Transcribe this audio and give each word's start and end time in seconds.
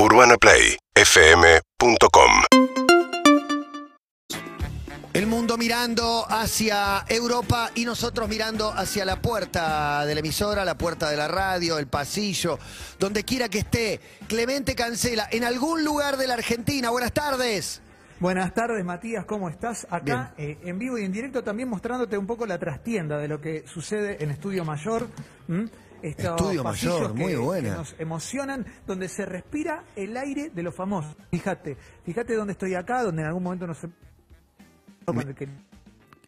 UrbanaPlayFM.com 0.00 2.30
El 5.12 5.26
mundo 5.26 5.58
mirando 5.58 6.24
hacia 6.28 7.04
Europa 7.08 7.72
y 7.74 7.84
nosotros 7.84 8.28
mirando 8.28 8.70
hacia 8.70 9.04
la 9.04 9.20
puerta 9.20 10.06
de 10.06 10.14
la 10.14 10.20
emisora, 10.20 10.64
la 10.64 10.78
puerta 10.78 11.10
de 11.10 11.16
la 11.16 11.26
radio, 11.26 11.78
el 11.78 11.88
pasillo, 11.88 12.60
donde 13.00 13.24
quiera 13.24 13.48
que 13.48 13.58
esté. 13.58 14.00
Clemente 14.28 14.76
Cancela, 14.76 15.26
en 15.32 15.42
algún 15.42 15.84
lugar 15.84 16.16
de 16.16 16.28
la 16.28 16.34
Argentina. 16.34 16.90
Buenas 16.90 17.12
tardes. 17.12 17.82
Buenas 18.20 18.54
tardes, 18.54 18.84
Matías, 18.84 19.24
¿cómo 19.24 19.48
estás? 19.48 19.84
Acá 19.90 20.32
eh, 20.38 20.58
en 20.62 20.78
vivo 20.78 20.96
y 20.98 21.04
en 21.04 21.10
directo 21.10 21.42
también 21.42 21.68
mostrándote 21.68 22.16
un 22.16 22.28
poco 22.28 22.46
la 22.46 22.58
trastienda 22.58 23.18
de 23.18 23.26
lo 23.26 23.40
que 23.40 23.64
sucede 23.66 24.22
en 24.22 24.30
Estudio 24.30 24.64
Mayor. 24.64 25.08
Estos 26.02 26.24
Estudio 26.40 26.62
pasillos 26.62 26.94
Mayor, 27.00 27.14
muy 27.14 27.32
que- 27.32 27.36
buena. 27.38 27.70
que 27.70 27.76
nos 27.76 27.94
emocionan, 27.98 28.66
donde 28.86 29.08
se 29.08 29.26
respira 29.26 29.84
el 29.96 30.16
aire 30.16 30.50
de 30.50 30.62
los 30.62 30.74
famosos. 30.74 31.16
Fíjate, 31.30 31.76
fíjate 32.04 32.34
dónde 32.34 32.52
estoy 32.52 32.74
acá, 32.74 33.02
donde 33.02 33.22
en 33.22 33.28
algún 33.28 33.42
momento 33.42 33.66
no 33.66 33.74
se... 33.74 33.88
con 35.04 35.18
el 35.20 35.34
que- 35.34 35.48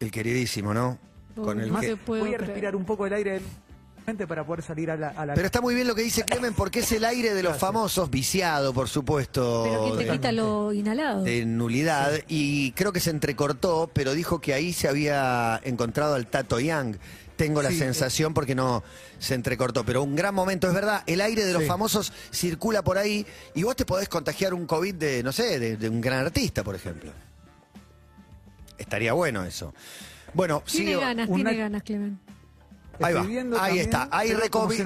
El 0.00 0.10
queridísimo, 0.10 0.74
¿no? 0.74 0.98
Con 1.36 1.60
el 1.60 1.72
que- 1.78 1.94
Voy 2.06 2.20
a 2.20 2.22
creer. 2.24 2.40
respirar 2.40 2.76
un 2.76 2.84
poco 2.84 3.06
el 3.06 3.12
aire 3.12 3.32
del 3.34 3.42
gente 4.06 4.26
para 4.26 4.44
poder 4.44 4.64
salir 4.64 4.90
a 4.90 4.96
la... 4.96 5.08
a 5.10 5.24
la- 5.26 5.34
Pero 5.34 5.46
está 5.46 5.60
muy 5.60 5.74
bien 5.74 5.86
lo 5.86 5.94
que 5.94 6.02
dice 6.02 6.24
Clemen 6.24 6.54
porque 6.54 6.80
es 6.80 6.90
el 6.90 7.04
aire 7.04 7.34
de 7.34 7.42
los 7.42 7.56
famosos, 7.58 8.10
viciado, 8.10 8.72
por 8.74 8.88
supuesto. 8.88 9.62
Pero 9.64 9.84
¿quién 9.84 9.98
te 9.98 10.04
de- 10.06 10.10
quita 10.12 10.32
lo 10.32 10.72
inhalado? 10.72 11.22
de 11.22 11.44
nulidad 11.44 12.12
y 12.26 12.72
creo 12.72 12.92
que 12.92 12.98
se 13.00 13.10
entrecortó, 13.10 13.90
pero 13.92 14.14
dijo 14.14 14.40
que 14.40 14.52
ahí 14.54 14.72
se 14.72 14.88
había 14.88 15.60
encontrado 15.62 16.14
al 16.14 16.26
Tato 16.26 16.58
Young. 16.58 16.96
Tengo 17.40 17.62
la 17.62 17.70
Sí, 17.70 17.78
sensación 17.78 18.34
porque 18.34 18.54
no 18.54 18.82
se 19.18 19.32
entrecortó, 19.34 19.82
pero 19.82 20.02
un 20.02 20.14
gran 20.14 20.34
momento, 20.34 20.68
es 20.68 20.74
verdad, 20.74 21.02
el 21.06 21.22
aire 21.22 21.42
de 21.46 21.54
los 21.54 21.62
Sí. 21.62 21.68
famosos 21.68 22.12
circula 22.30 22.82
por 22.82 22.98
ahí 22.98 23.24
y 23.54 23.62
vos 23.62 23.74
te 23.74 23.86
podés 23.86 24.10
contagiar 24.10 24.52
un 24.52 24.66
COVID 24.66 24.94
de, 24.96 25.22
no 25.22 25.32
sé, 25.32 25.58
de, 25.58 25.78
de 25.78 25.88
un 25.88 26.02
gran 26.02 26.26
artista, 26.26 26.62
por 26.62 26.74
ejemplo. 26.74 27.10
Estaría 28.76 29.14
bueno 29.14 29.42
eso. 29.42 29.72
Bueno, 30.34 30.62
Tiene 30.66 30.96
ganas, 30.96 31.28
una- 31.30 31.36
tiene 31.50 31.56
ganas, 31.56 31.82
Clemen. 31.82 32.20
Ahí 33.00 33.14
va, 33.14 33.20
ahí 33.22 33.34
también, 33.50 33.78
está, 33.78 34.08
ahí 34.12 34.32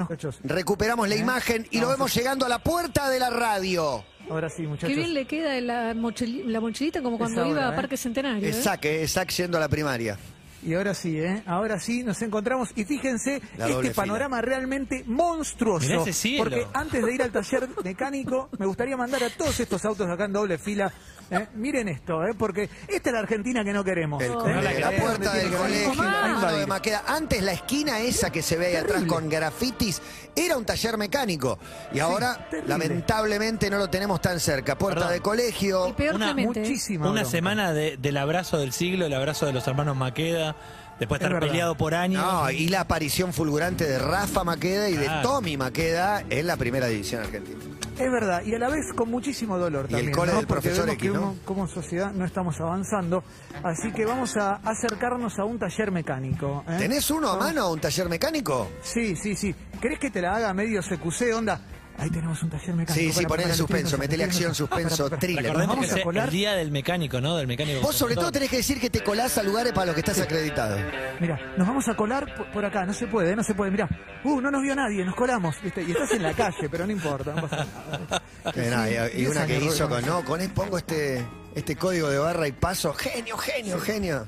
cachosos. 0.06 0.41
recuperamos 0.44 1.08
la 1.08 1.16
¿Eh? 1.16 1.19
imagen 1.19 1.66
y 1.72 1.80
lo 1.80 1.88
vemos 1.88 2.12
a- 2.12 2.20
llegando 2.20 2.47
a 2.47 2.48
la 2.48 2.60
puerta 2.60 3.10
de 3.10 3.19
la 3.19 3.30
radio. 3.30 4.05
Ahora 4.30 4.48
sí, 4.48 4.62
muchachos. 4.62 4.91
Qué 4.91 4.94
bien 4.94 5.12
le 5.12 5.27
queda 5.27 5.60
la, 5.60 5.92
mochili- 5.94 6.44
la 6.44 6.60
mochilita 6.60 7.02
como 7.02 7.19
cuando 7.19 7.41
Esa 7.41 7.50
iba 7.50 7.58
hora, 7.58 7.69
a 7.70 7.72
¿eh? 7.72 7.77
Parque 7.77 7.97
Centenario. 7.97 8.47
¿eh? 8.47 8.50
Exacto, 8.52 8.86
exacto, 8.86 9.34
yendo 9.38 9.56
a 9.58 9.60
la 9.60 9.69
primaria. 9.69 10.16
Y 10.64 10.74
ahora 10.74 10.94
sí, 10.94 11.18
¿eh? 11.20 11.42
Ahora 11.46 11.78
sí 11.78 12.02
nos 12.02 12.20
encontramos. 12.22 12.70
Y 12.74 12.84
fíjense, 12.84 13.42
La 13.58 13.68
este 13.68 13.90
panorama 13.90 14.40
realmente 14.40 15.04
monstruoso. 15.06 15.86
Mirá 15.86 16.00
ese 16.02 16.12
cielo. 16.12 16.44
Porque 16.44 16.66
antes 16.72 17.04
de 17.04 17.14
ir 17.14 17.22
al 17.22 17.30
taller 17.30 17.68
mecánico, 17.84 18.48
me 18.58 18.66
gustaría 18.66 18.96
mandar 18.96 19.22
a 19.24 19.30
todos 19.30 19.58
estos 19.60 19.84
autos 19.84 20.08
acá 20.08 20.24
en 20.24 20.32
doble 20.32 20.58
fila. 20.58 20.92
¿eh? 21.30 21.48
Miren 21.54 21.88
esto, 21.88 22.24
¿eh? 22.24 22.34
Porque 22.36 22.68
esta 22.88 23.10
es 23.10 23.12
la 23.12 23.20
Argentina 23.20 23.62
que 23.64 23.72
no 23.72 23.84
queremos. 23.84 24.22
El 24.22 24.32
¿eh? 24.32 24.80
la, 24.80 24.90
puerta 24.92 25.34
del 25.34 25.50
colegio, 25.52 26.02
a 26.02 26.38
la 26.40 26.52
de 26.52 26.66
Maqueda. 26.66 27.04
Antes 27.06 27.42
la 27.42 27.52
esquina 27.52 28.00
esa 28.00 28.30
que 28.30 28.42
se 28.42 28.56
ve 28.56 28.66
ahí 28.68 28.76
atrás 28.76 29.04
con 29.04 29.28
grafitis 29.28 30.00
era 30.34 30.56
un 30.56 30.64
taller 30.64 30.96
mecánico. 30.96 31.58
Y 31.92 31.98
ahora, 32.00 32.48
lamentablemente, 32.66 33.70
no 33.70 33.78
lo 33.78 33.88
tenemos 33.88 34.20
tan 34.20 34.40
cerca. 34.40 34.76
Puerta 34.76 35.00
Perdón. 35.00 35.12
de 35.12 35.16
Y 35.18 35.20
colegio. 35.20 35.94
peor 35.96 36.14
Una- 36.16 37.24
semana 37.24 37.72
de- 37.72 37.96
del 37.96 38.16
abrazo 38.16 38.58
del 38.58 38.72
siglo, 38.72 39.06
el 39.06 39.14
abrazo 39.14 39.46
de 39.46 39.52
los 39.52 39.66
hermanos 39.66 39.96
Maqueda, 39.96 40.53
después 40.98 41.20
de 41.20 41.27
Es 41.27 41.33
estar 41.33 41.41
peleado 41.48 41.74
por 41.77 41.94
años. 41.94 42.22
No, 42.24 42.50
y 42.50 42.69
la 42.69 42.80
aparición 42.80 43.33
fulgurante 43.33 43.84
de 43.84 43.98
Rafa 43.98 44.44
Maqueda 44.44 44.88
y 44.88 44.97
de. 44.97 45.08
Tommy 45.22 45.56
Maqueda 45.56 46.24
en 46.30 46.47
la 46.47 46.56
primera 46.56 46.86
división 46.86 47.22
argentina. 47.22 47.58
Es 47.98 48.10
verdad, 48.10 48.42
y 48.44 48.52
a 48.52 48.58
la 48.58 48.69
vez 48.69 48.92
con 48.97 49.08
muchísimo 49.08 49.56
dolor 49.56 49.86
Y 49.88 49.94
el 49.94 49.98
también. 49.98 50.12
cole 50.16 50.32
¿no? 50.32 50.38
del 50.38 50.47
Porque 50.48 50.62
profesor 50.62 50.86
vemos 50.86 51.32
X, 51.32 51.38
que 51.41 51.44
como 51.47 51.69
sociedad 51.69 52.10
no 52.12 52.25
estamos 52.25 52.60
avanzando. 52.60 53.22
Así 53.62 53.92
que 53.92 54.05
vamos 54.05 54.36
a 54.36 54.55
acercarnos 54.64 55.38
a 55.38 55.44
un 55.44 55.60
taller 55.60 55.92
mecánico. 55.92 56.65
¿eh? 56.69 56.75
¿Tenés 56.78 57.09
uno 57.12 57.28
a 57.28 57.36
Vamos- 57.36 57.47
mano, 57.54 57.71
un 57.71 57.78
taller 57.81 58.09
mecánico? 58.09 58.69
Sí, 58.82 59.15
sí, 59.15 59.36
sí. 59.36 59.54
¿Querés 59.81 60.00
que 60.00 60.10
te 60.10 60.21
la 60.21 60.34
haga 60.34 60.53
medio 60.54 60.82
CQC, 60.82 61.34
onda? 61.36 61.60
Ahí 61.97 62.10
tenemos 62.10 62.43
un 62.43 62.50
taller 62.50 62.75
mecánico. 62.75 62.93
Sí, 62.94 63.12
sí, 63.12 63.25
ponele 63.25 63.55
suspenso, 63.55 63.97
metele 63.97 64.25
acción, 64.25 64.55
suspenso, 64.55 65.05
para. 65.09 65.19
thriller. 65.21 65.44
Recordemos 65.44 65.77
Vamos 65.77 65.87
que 65.87 65.94
a 65.94 65.99
es 65.99 66.05
colar. 66.05 66.25
el 66.27 66.31
día 66.32 66.53
del 66.55 66.71
mecánico, 66.72 67.21
¿no? 67.21 67.37
Del 67.37 67.47
mecánico. 67.47 67.81
Vos 67.82 67.94
sobre 67.94 68.15
todo 68.16 68.32
tenés 68.32 68.50
que 68.50 68.56
decir 68.56 68.81
que 68.81 68.91
te 68.91 69.03
colás 69.03 69.38
a 69.38 69.43
lugares 69.44 69.72
para 69.72 69.87
los 69.87 69.94
que 69.94 70.00
estás 70.00 70.21
acreditado. 70.21 70.77
Mira, 71.21 71.38
nos 71.56 71.66
vamos 71.69 71.88
a 71.88 71.94
colar 71.97 72.34
por, 72.37 72.50
por 72.50 72.65
acá, 72.65 72.84
no 72.84 72.93
se 72.93 73.06
puede, 73.06 73.37
no 73.37 73.44
se 73.44 73.54
puede. 73.54 73.71
Mira, 73.71 73.88
uh, 74.25 74.41
no 74.41 74.50
nos 74.50 74.62
vio 74.62 74.75
nadie, 74.75 75.04
nos 75.04 75.15
colamos, 75.15 75.54
¿viste? 75.62 75.83
Y 75.83 75.93
estás 75.93 76.10
en 76.12 76.22
la 76.25 76.33
calle, 76.33 76.69
pero 76.69 76.84
no 76.84 76.93
importa, 76.93 77.33
no 77.33 77.43
pasa 77.49 77.65
nada. 77.65 78.22
Eh, 78.54 79.12
y- 79.16 79.27
una 79.27 79.47
que 79.47 79.59
hizo 79.59 79.88
con, 79.88 80.04
no, 80.04 80.25
con 80.25 80.41
él 80.41 80.50
pongo 80.50 80.77
este, 80.78 81.25
este 81.54 81.77
código 81.77 82.10
de 82.10 82.19
barra 82.19 82.49
y 82.49 82.53
paso. 82.53 82.93
Genio, 82.94 83.37
genio, 83.38 83.78
genio. 83.81 84.25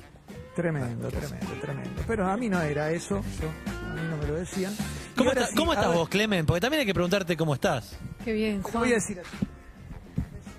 Tremendo, 0.55 1.09
tremendo, 1.09 1.53
tremendo. 1.61 2.03
Pero 2.07 2.27
a 2.29 2.37
mí 2.37 2.49
no 2.49 2.63
era 2.63 2.91
eso, 2.91 3.23
yo, 3.43 3.49
no 4.03 4.17
me 4.17 4.27
lo 4.27 4.35
decían. 4.35 4.75
¿Cómo, 5.17 5.31
está- 5.31 5.47
sí, 5.47 5.55
cómo 5.57 5.73
estás 5.73 5.89
ver, 5.89 5.97
vos, 5.97 6.09
Clemen? 6.09 6.47
Porque 6.47 6.61
también 6.61 6.81
hay 6.81 6.87
que 6.87 6.95
preguntarte 6.95 7.37
cómo 7.37 7.55
estás. 7.55 7.97
Qué 8.25 8.33
bien, 8.33 8.63
te 8.63 8.71
Juan. 8.71 8.83
Voy 8.85 8.93
a 8.93 8.95
decir, 8.97 9.21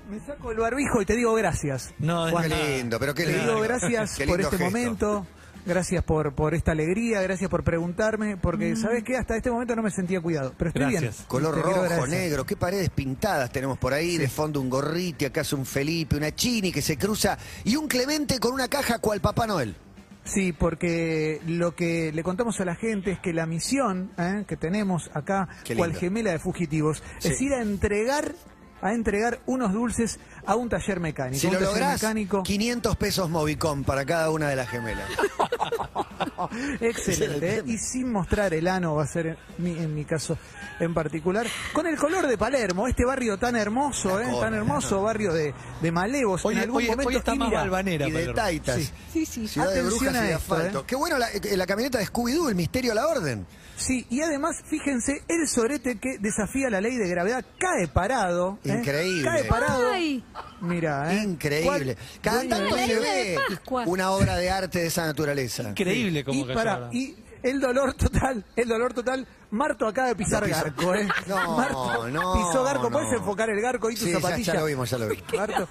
me 0.10 0.20
saco 0.22 0.52
el 0.52 0.58
barbijo 0.58 1.02
y 1.02 1.06
te 1.06 1.16
digo 1.16 1.34
gracias. 1.34 1.94
No, 2.00 2.28
es 2.28 2.32
Juan. 2.34 2.50
Qué 2.50 2.78
lindo, 2.78 3.00
pero 3.00 3.14
qué 3.14 3.24
Te 3.26 3.34
lindo. 3.34 3.48
digo 3.54 3.62
gracias 3.62 4.16
Qué 4.16 4.26
por 4.26 4.40
este 4.40 4.58
gesto. 4.58 4.66
momento, 4.66 5.28
gracias 5.66 6.02
por, 6.04 6.34
por 6.34 6.54
esta 6.56 6.72
alegría, 6.72 7.22
gracias 7.22 7.50
por 7.50 7.64
preguntarme, 7.66 8.38
porque 8.38 8.76
sabes 8.78 9.04
que 9.04 9.18
hasta 9.18 9.36
este 9.36 9.52
momento 9.52 9.76
no 9.76 9.84
me 9.84 9.92
sentía 9.92 10.22
cuidado, 10.22 10.54
pero 10.58 10.70
estoy 10.70 10.84
Gracias. 10.84 11.02
bien. 11.18 11.26
Color 11.28 11.56
Te 11.56 11.62
rojo, 11.62 12.08
negro, 12.08 12.46
qué 12.46 12.56
paredes 12.56 12.90
pintadas 12.90 13.52
tenemos 13.52 13.78
por 13.78 13.94
ahí, 13.94 14.18
de 14.18 14.30
fondo 14.30 14.62
un 14.62 14.70
gorriti, 14.70 15.26
acá 15.26 15.42
es 15.42 15.52
un 15.52 15.66
Felipe, 15.66 16.16
una 16.16 16.34
Chini 16.34 16.72
que 16.72 16.82
se 16.82 16.98
cruza 16.98 17.38
y 17.66 17.76
un 17.76 17.88
Clemente 17.90 18.40
con 18.40 18.54
una 18.54 18.70
caja 18.70 19.00
cual 19.00 19.20
Papá 19.20 19.46
Noel. 19.46 19.76
Sí, 20.28 20.52
porque 20.54 21.40
lo 21.48 21.76
que 21.76 22.12
le 22.14 22.22
contamos 22.24 22.60
a 22.60 22.66
la 22.66 22.76
gente 22.76 23.12
es 23.12 23.20
que 23.20 23.34
la 23.34 23.46
misión 23.46 24.12
¿eh? 24.18 24.44
que 24.48 24.58
tenemos 24.58 25.10
acá, 25.14 25.48
cual 25.76 25.94
gemela 25.96 26.32
de 26.32 26.40
fugitivos, 26.40 27.02
Sí. 27.20 27.30
es 27.30 27.42
ir 27.42 27.54
a 27.54 27.62
entregar 27.62 28.34
a 28.82 28.94
entregar 28.94 29.40
unos 29.46 29.74
dulces 29.74 30.20
a 30.46 30.56
un 30.56 30.70
taller 30.70 31.00
mecánico. 31.00 31.40
Si 31.40 31.48
un 31.48 31.54
lo 31.54 31.60
taller 31.60 31.74
lográs, 31.74 31.94
mecánico 32.02 32.44
500 32.44 32.96
pesos 32.96 33.30
Movicom 33.30 33.84
para 33.84 34.06
cada 34.06 34.30
una 34.30 34.50
de 34.50 34.56
las 34.56 34.70
gemelas. 34.70 35.10
excelente, 36.82 37.58
¿eh? 37.58 37.64
y 37.66 37.78
sin 37.78 38.12
mostrar 38.12 38.54
el 38.54 38.68
ano 38.68 38.96
va 38.96 39.04
a 39.04 39.08
ser 39.08 39.28
en 39.28 39.38
mi, 39.58 39.72
en 39.72 39.94
mi 39.94 40.06
caso 40.06 40.38
en 40.80 40.94
particular, 40.94 41.48
con 41.74 41.88
el 41.88 41.98
color 41.98 42.28
de 42.28 42.38
Palermo, 42.38 42.88
este 42.88 43.04
barrio 43.04 43.38
tan 43.40 43.56
hermoso, 43.56 44.22
¿eh? 44.22 44.28
Tan 44.40 44.54
hermoso 44.54 45.02
barrio 45.02 45.34
de, 45.34 45.54
de 45.82 45.92
malevos. 45.92 46.46
Hoy, 46.46 46.54
en 46.56 46.62
algún 46.62 46.78
hoy- 46.84 46.88
momento 46.88 47.10
hoy 47.10 47.16
está 47.16 47.34
y 47.34 47.40
más 47.40 47.48
mira, 47.50 47.62
balvanera. 47.62 48.08
y 48.08 48.12
de. 48.12 48.34
Taitas. 48.34 48.76
Sí. 48.76 48.92
Sí, 49.12 49.26
sí. 49.26 49.48
Ciudad 49.48 49.70
de 49.72 49.80
Atención 49.80 50.00
brujas 50.14 50.24
y 50.24 50.28
de 50.28 50.34
a 50.34 50.38
esto. 50.68 50.80
¿eh? 50.82 50.84
Qué 50.86 50.96
bueno 50.96 51.18
la, 51.18 51.28
la 51.56 51.66
camioneta 51.66 51.98
de 51.98 52.06
Scooby-Doo, 52.06 52.50
el 52.50 52.56
misterio 52.56 52.92
a 52.92 52.96
la 52.96 53.08
orden. 53.08 53.46
Sí, 53.78 54.08
y 54.10 54.22
además, 54.22 54.56
fíjense, 54.66 55.24
el 55.28 55.48
sorete 55.48 56.00
que 56.00 56.18
desafía 56.20 56.70
la 56.70 56.82
ley 56.82 56.96
de 56.98 57.08
gravedad 57.08 57.46
cae 57.60 57.88
parado. 57.88 58.58
¿eh? 58.64 58.70
Increíble. 58.80 59.24
Cae 59.24 59.44
parado. 59.44 59.92
Ay, 59.92 60.24
Mira, 60.62 61.14
¿eh? 61.14 61.24
Increíble. 61.24 61.96
¿Cuál- 61.96 62.22
Cada 62.22 62.50
tanto 62.50 62.76
se 62.76 63.00
ve 63.00 63.38
una 63.86 64.10
obra 64.12 64.36
de 64.38 64.50
arte 64.50 64.80
de 64.80 64.88
esa 64.88 65.06
naturaleza. 65.06 65.70
Increíble 65.70 66.20
y, 66.22 66.24
como 66.24 66.48
que 66.48 66.54
para, 66.56 66.90
y 66.92 67.16
el 67.44 67.60
dolor 67.60 67.94
total, 67.94 68.44
el 68.56 68.68
dolor 68.68 68.94
total, 68.96 69.28
Marto 69.52 69.88
acaba 69.88 70.08
de 70.08 70.16
pisar 70.16 70.44
pisó. 70.44 70.56
garco, 70.64 70.96
¿eh? 70.96 71.08
No, 71.28 71.56
Marto 71.58 72.10
no, 72.10 72.34
pisó 72.34 72.64
garco, 72.64 72.84
no. 72.90 72.92
¿puedes 72.92 73.14
enfocar 73.14 73.50
el 73.52 73.62
garco 73.62 73.92
y 73.92 73.96
tu 73.96 74.06
Sí, 74.06 74.12
zapatilla? 74.12 74.54
ya 74.54 74.60
lo 74.60 74.66
vimos, 74.66 74.90
ya 74.90 74.98
lo 74.98 75.08
vi. 75.08 75.24
Marto, 75.38 75.70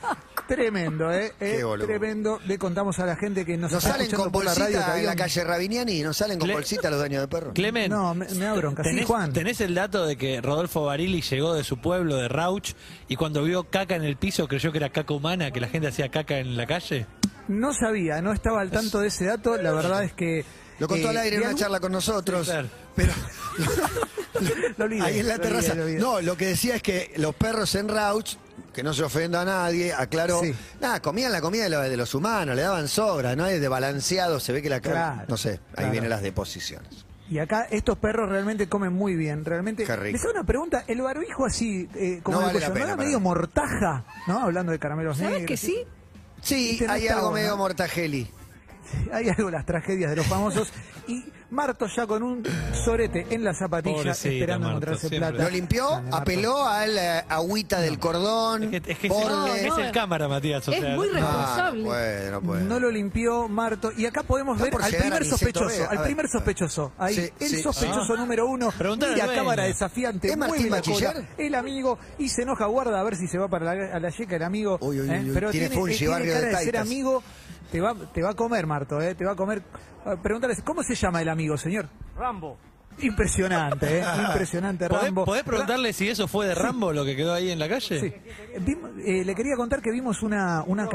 tremendo, 0.49 1.13
¿eh? 1.13 1.33
Eh, 1.41 1.63
tremendo. 1.81 2.41
Le 2.47 2.59
contamos 2.59 2.99
a 2.99 3.07
la 3.07 3.17
gente 3.17 3.45
que 3.45 3.57
nos, 3.57 3.73
Nos 3.73 3.83
está 3.85 3.97
salen 3.99 4.11
con 4.13 4.31
por 4.33 4.45
la 4.45 4.55
radio 4.55 4.67
que 4.71 4.77
bolsita 4.77 4.99
en 5.01 5.07
la 5.07 5.17
calle 5.17 5.45
Rabiniani 5.45 5.93
y 5.93 6.03
nos 6.03 6.17
salen 6.17 6.39
con 6.39 6.49
Cle- 6.49 6.53
bolsita 6.55 6.91
los 6.91 6.99
dueños 6.99 7.23
de 7.23 7.29
perro. 7.29 7.53
Clemen, 7.53 7.91
No, 7.91 8.15
me, 8.15 8.27
me 8.29 8.45
da 8.45 8.55
bronca. 8.55 8.83
Sí, 8.83 8.91
¿tenés, 8.91 9.07
Juan. 9.07 9.33
tenés 9.33 9.61
el 9.61 9.75
dato 9.75 10.07
de 10.07 10.17
que 10.17 10.41
Rodolfo 10.41 10.85
Barili 10.85 11.21
llegó 11.23 11.55
de 11.55 11.65
su 11.65 11.79
pueblo, 11.79 12.17
de 12.17 12.29
Rauch, 12.29 12.73
y 13.09 13.17
cuando 13.17 13.43
vio 13.43 13.65
caca 13.65 13.97
en 13.97 14.05
el 14.05 14.17
piso 14.17 14.47
creyó 14.49 14.73
que 14.73 14.79
era 14.79 14.91
caca 14.91 15.13
humana, 15.15 15.51
que 15.51 15.61
la 15.61 15.69
gente 15.69 15.89
hacía 15.89 16.09
caca 16.11 16.39
en 16.39 16.57
la 16.57 16.67
calle? 16.67 17.07
No 17.49 17.73
sabía, 17.73 18.21
no 18.23 18.33
estaba 18.33 18.61
al 18.61 18.71
tanto 18.71 19.01
de 19.01 19.09
ese 19.09 19.27
dato. 19.27 19.57
La 19.57 19.73
verdad 19.73 20.03
es 20.05 20.13
que. 20.13 20.45
Lo 20.79 20.89
contó 20.89 21.07
eh, 21.07 21.11
al 21.11 21.17
aire 21.19 21.37
en 21.37 21.43
una 21.43 21.49
algún- 21.51 21.61
charla 21.61 21.81
con 21.81 21.93
nosotros. 21.93 22.47
Sí, 22.47 22.53
claro. 22.53 22.69
Pero 22.95 23.13
Lo 24.77 24.85
olvidé, 24.85 25.03
ahí 25.05 25.19
en 25.21 25.29
la 25.29 25.37
lo 25.37 25.43
olvidé, 25.45 25.49
terraza. 25.61 25.75
lo 25.75 25.83
olvidé. 25.85 25.99
No, 25.99 26.21
lo 26.21 26.37
que 26.37 26.47
decía 26.47 26.77
es 26.77 26.83
que 26.83 27.13
los 27.17 27.35
perros 27.35 27.75
en 27.75 27.89
Rauch, 27.89 28.37
que 28.77 28.83
no 28.83 28.93
se 28.93 29.03
ofenda 29.03 29.41
a 29.41 29.45
nadie, 29.47 29.95
aclaró. 29.95 30.43
Sí. 30.43 30.55
Nada, 30.83 31.01
comían 31.01 31.33
la 31.33 31.41
comida 31.41 31.63
de 31.65 31.71
los, 31.71 31.83
de 31.89 31.97
los 31.97 32.15
humanos, 32.15 32.55
le 32.55 32.61
daban 32.61 32.89
sobra, 32.89 33.35
¿no? 33.35 33.47
Es 33.47 33.59
de 33.59 33.69
balanceado, 33.69 34.39
se 34.39 34.53
ve 34.53 34.61
que 34.61 34.69
la 34.69 34.83
carne. 34.83 34.99
Claro, 34.99 35.25
no 35.29 35.37
sé, 35.39 35.53
ahí 35.53 35.59
claro. 35.77 35.91
vienen 35.93 36.11
las 36.11 36.21
deposiciones. 36.21 37.07
Y 37.31 37.39
acá 37.39 37.67
estos 37.71 37.97
perros 37.97 38.29
realmente 38.29 38.69
comen 38.69 38.93
muy 38.93 39.17
bien, 39.17 39.47
realmente. 39.47 39.85
Qué 39.85 39.97
rico. 39.97 40.13
Les 40.13 40.23
hago 40.25 40.33
una 40.33 40.45
pregunta, 40.45 40.85
el 40.87 41.01
barbijo 41.01 41.47
así, 41.47 41.89
eh, 41.95 42.21
como 42.23 42.39
No 42.39 42.51
el 42.51 42.61
vale 42.61 42.69
¿no 42.69 42.85
era 42.85 42.97
medio 42.97 43.19
mortaja, 43.19 44.05
¿no? 44.27 44.41
Hablando 44.41 44.73
de 44.73 44.79
caramelos 44.79 45.17
¿sabes 45.17 45.33
negros. 45.33 45.49
que 45.49 45.57
sí? 45.57 45.83
Sí, 46.43 46.79
hay 46.87 47.09
algo 47.09 47.33
medio 47.33 47.57
mortageli. 47.57 48.31
Hay 49.11 49.31
algo 49.31 49.47
de 49.47 49.53
las 49.53 49.65
tragedias 49.65 50.11
de 50.11 50.17
los 50.17 50.27
famosos. 50.27 50.71
Y 51.09 51.25
Marto 51.51 51.87
ya 51.87 52.07
con 52.07 52.23
un 52.25 52.43
sorete 52.85 53.27
en 53.31 53.45
la 53.45 53.55
zapatilla 53.55 53.97
Pobrecita, 53.97 54.29
esperando 54.31 54.67
Marto, 54.67 54.77
encontrarse 54.79 55.09
siempre. 55.09 55.31
plata. 55.31 55.45
Lo 55.45 55.51
limpió, 55.51 55.91
Marto. 56.03 56.17
apeló 56.17 56.67
a 56.67 56.87
la 56.87 57.19
agüita 57.21 57.81
del 57.81 57.99
cordón, 58.01 58.65
Es 58.65 58.83
que, 58.83 58.93
es, 58.93 58.99
que 58.99 59.09
borde. 59.09 59.61
es, 59.67 59.69
No, 59.69 59.79
el 59.79 59.93
cámara, 59.93 60.27
Matías. 60.29 60.67
o 60.67 60.73
es 60.73 60.81
sea, 60.81 60.97
muy 60.97 61.09
responsable. 61.09 61.83
Ah, 61.83 61.85
bueno, 61.85 62.41
bueno. 62.41 62.65
No 62.67 62.81
lo 62.81 62.91
limpió 62.91 63.49
Marto. 63.49 63.93
Y 63.97 64.07
acá 64.07 64.25
podemos 64.25 64.59
ver 64.59 64.71
por 64.73 64.83
al 64.83 64.91
llegar 64.91 65.07
a 65.07 65.19
primer 65.19 65.23
Niceto 65.23 65.39
sospechoso. 65.61 65.85
A 65.85 65.91
Al 65.91 65.97
ver, 65.99 66.07
primer 66.07 66.29
sospechoso. 66.29 66.93
Ahí, 66.99 67.15
Sí, 67.15 67.31
el 67.41 67.49
sí. 67.49 67.63
sospechoso 67.63 68.15
Ah. 68.15 68.17
número 68.19 68.47
uno. 68.49 68.73
Preguntale 68.77 69.13
Mira 69.13 69.25
al 69.25 69.29
dueño. 69.31 69.43
cámara 69.43 69.63
desafiante. 69.65 70.29
¿Es 70.29 70.37
Martín 70.37 70.57
mueve 70.69 70.71
Bachiller? 70.71 71.13
cola. 71.13 71.27
El 71.39 71.55
amigo. 71.55 71.99
Y 72.19 72.29
se 72.29 72.43
enoja, 72.43 72.67
guarda 72.67 72.99
a 73.01 73.05
ver 73.05 73.15
si 73.17 73.29
se 73.29 73.39
va 73.39 73.47
para 73.49 73.73
la, 73.75 73.95
a 73.97 74.01
la 74.01 74.11
yeca 74.11 74.35
el 74.37 74.43
amigo. 74.43 74.79
Uy, 74.81 75.01
uy, 75.01 75.09
¿eh? 75.11 75.21
uy, 75.23 75.29
uy. 75.29 75.35
Pero 75.35 75.51
Tiene 75.53 75.69
tiene, 75.69 75.81
Fungi, 75.81 75.95
eh, 75.95 75.99
tiene 75.99 76.13
barrio 76.13 76.27
de 76.35 76.41
cara 76.41 76.47
de 76.59 76.65
ser 76.65 76.73
Taitas. 76.75 76.81
amigo. 76.89 77.23
Te 77.71 77.81
va, 77.81 77.95
te 77.95 78.23
va 78.23 78.31
a 78.31 78.35
comer, 78.35 78.67
Marto. 78.67 79.01
¿eh? 79.01 79.15
Te 79.15 79.25
va 79.25 79.33
a 79.33 79.37
comer. 79.37 79.63
Ah, 80.05 80.15
Pregúntale, 80.23 80.55
¿cómo 80.65 80.83
se 80.83 80.95
llama 80.95 81.21
el 81.23 81.29
amigo, 81.29 81.57
señor? 81.57 81.89
Rambo. 82.17 82.57
Impresionante, 82.99 83.99
¿eh? 83.99 84.05
Impresionante, 84.29 84.89
¿Podés, 84.89 85.05
Rambo. 85.05 85.25
podés 85.27 85.43
preguntarle 85.45 85.93
si 85.93 86.09
eso 86.09 86.27
fue 86.29 86.47
de 86.47 86.55
Rambo 86.55 86.93
lo 86.93 87.05
que 87.05 87.15
quedó 87.15 87.35
ahí 87.35 87.51
en 87.51 87.59
la 87.59 87.69
calle? 87.69 88.01
Sí. 88.01 88.15
Vimos- 88.61 88.91
eh, 89.05 89.25
le 89.25 89.35
quería 89.35 89.55
contar 89.57 89.83
que 89.83 89.91
vimos 89.91 90.23
una... 90.23 90.63
una 90.67 90.89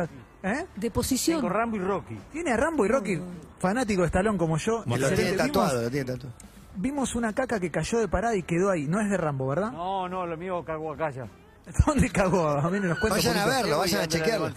¿Eh? 0.43 0.65
De 0.75 0.89
posición. 0.89 1.39
Tengo 1.41 1.49
Rambo 1.53 1.75
y 1.77 1.79
Rocky. 1.79 2.17
Tiene 2.31 2.51
a 2.51 2.57
Rambo 2.57 2.83
y 2.83 2.87
Rocky, 2.89 3.19
fanático 3.59 4.01
de 4.01 4.07
Stallone 4.07 4.39
como 4.39 4.57
yo. 4.57 4.83
Lo 4.87 4.95
tiene 5.09 5.33
Vimos- 5.33 5.37
tatuado, 5.37 5.81
lo 5.83 5.89
tiene 5.91 6.05
tatuado. 6.13 6.35
Vimos 6.73 7.13
una 7.15 7.33
caca 7.33 7.59
que 7.59 7.69
cayó 7.69 7.99
de 7.99 8.07
parada 8.07 8.35
y 8.35 8.41
quedó 8.43 8.71
ahí. 8.71 8.87
No 8.87 8.99
es 8.99 9.07
de 9.09 9.17
Rambo, 9.17 9.45
¿verdad? 9.49 9.71
No, 9.71 10.09
no, 10.09 10.25
lo 10.25 10.35
mío 10.37 10.63
cagó 10.65 10.93
acá 10.93 11.11
ya. 11.11 11.27
¿Dónde 11.85 12.09
cagó? 12.09 12.47
A 12.49 12.69
mí 12.69 12.79
nos 12.79 12.99
cuenta 12.99 13.17
Vayan 13.17 13.37
a 13.37 13.45
verlo, 13.45 13.77
vayan 13.79 14.01
a 14.01 14.07
chequearlo. 14.07 14.49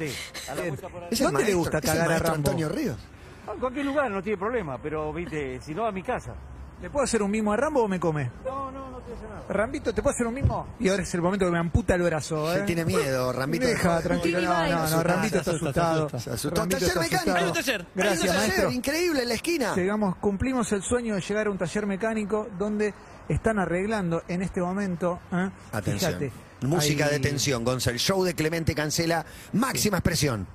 ¿Dónde 1.21 1.45
le 1.45 1.55
gusta 1.55 1.81
cagar 1.81 2.13
a 2.13 2.19
Rambo? 2.19 2.35
Antonio 2.37 2.69
Ríos. 2.69 2.99
Ah, 3.47 3.53
En 3.55 3.61
cualquier 3.61 3.85
lugar 3.87 4.11
no 4.11 4.23
tiene 4.23 4.39
problema, 4.39 4.79
pero 4.83 5.13
viste, 5.13 5.61
si 5.61 5.75
no 5.75 5.87
a 5.87 5.93
mi 5.93 6.03
casa. 6.03 6.35
¿Le 6.81 6.91
puedo 6.91 7.05
hacer 7.05 7.23
un 7.23 7.31
mimo 7.31 7.53
a 7.53 7.57
Rambo 7.57 7.85
o 7.85 7.89
me 7.89 8.01
come? 8.01 8.31
No, 8.45 8.71
no, 8.71 8.91
no 8.91 8.99
te 8.99 9.13
hace 9.13 9.23
nada. 9.23 9.43
Rambito, 9.49 9.95
¿te 9.95 10.03
puedo 10.03 10.13
hacer 10.15 10.27
un 10.27 10.35
mimo? 10.35 10.67
Y 10.81 10.89
ahora 10.89 11.03
es 11.03 11.15
el 11.15 11.23
momento 11.23 11.45
que 11.47 11.53
me 11.53 11.59
amputa 11.59 11.95
el 11.95 12.03
brazo, 12.03 12.53
¿eh? 12.53 12.61
Se 12.61 12.63
tiene 12.63 12.85
miedo, 12.85 13.33
Rambito. 13.33 13.67
Deja, 13.67 14.01
tranquilo. 14.01 14.41
No, 14.41 14.67
no, 14.69 14.89
no, 14.91 15.03
Rambito 15.03 15.39
está 15.39 15.51
asustado. 15.53 16.09
Se 16.19 16.31
asustó. 16.31 16.67
Taller 16.67 16.99
mecánico. 16.99 17.53
taller, 17.53 17.87
Gracias, 17.95 18.35
maestro. 18.35 18.71
Increíble 18.71 19.23
en 19.23 19.29
la 19.29 19.35
esquina. 19.35 19.75
Llegamos, 19.75 20.17
cumplimos 20.17 20.73
el 20.73 20.83
sueño 20.83 21.15
de 21.15 21.21
llegar 21.21 21.47
a 21.47 21.51
un 21.51 21.59
taller 21.59 21.87
mecánico 21.87 22.49
donde 22.59 22.93
están 23.29 23.59
arreglando 23.59 24.23
en 24.29 24.43
este 24.43 24.61
momento. 24.61 25.21
¿eh? 25.33 25.49
Atención. 25.73 26.13
Fíjate, 26.19 26.33
Música 26.63 27.07
hay- 27.07 27.13
de 27.13 27.21
tensión, 27.21 27.65
Gonzalo. 27.65 27.99
Show 27.99 28.25
de 28.25 28.35
Clemente 28.35 28.75
Cancela, 28.75 29.25
máxima 29.53 29.99
expresión. 29.99 30.47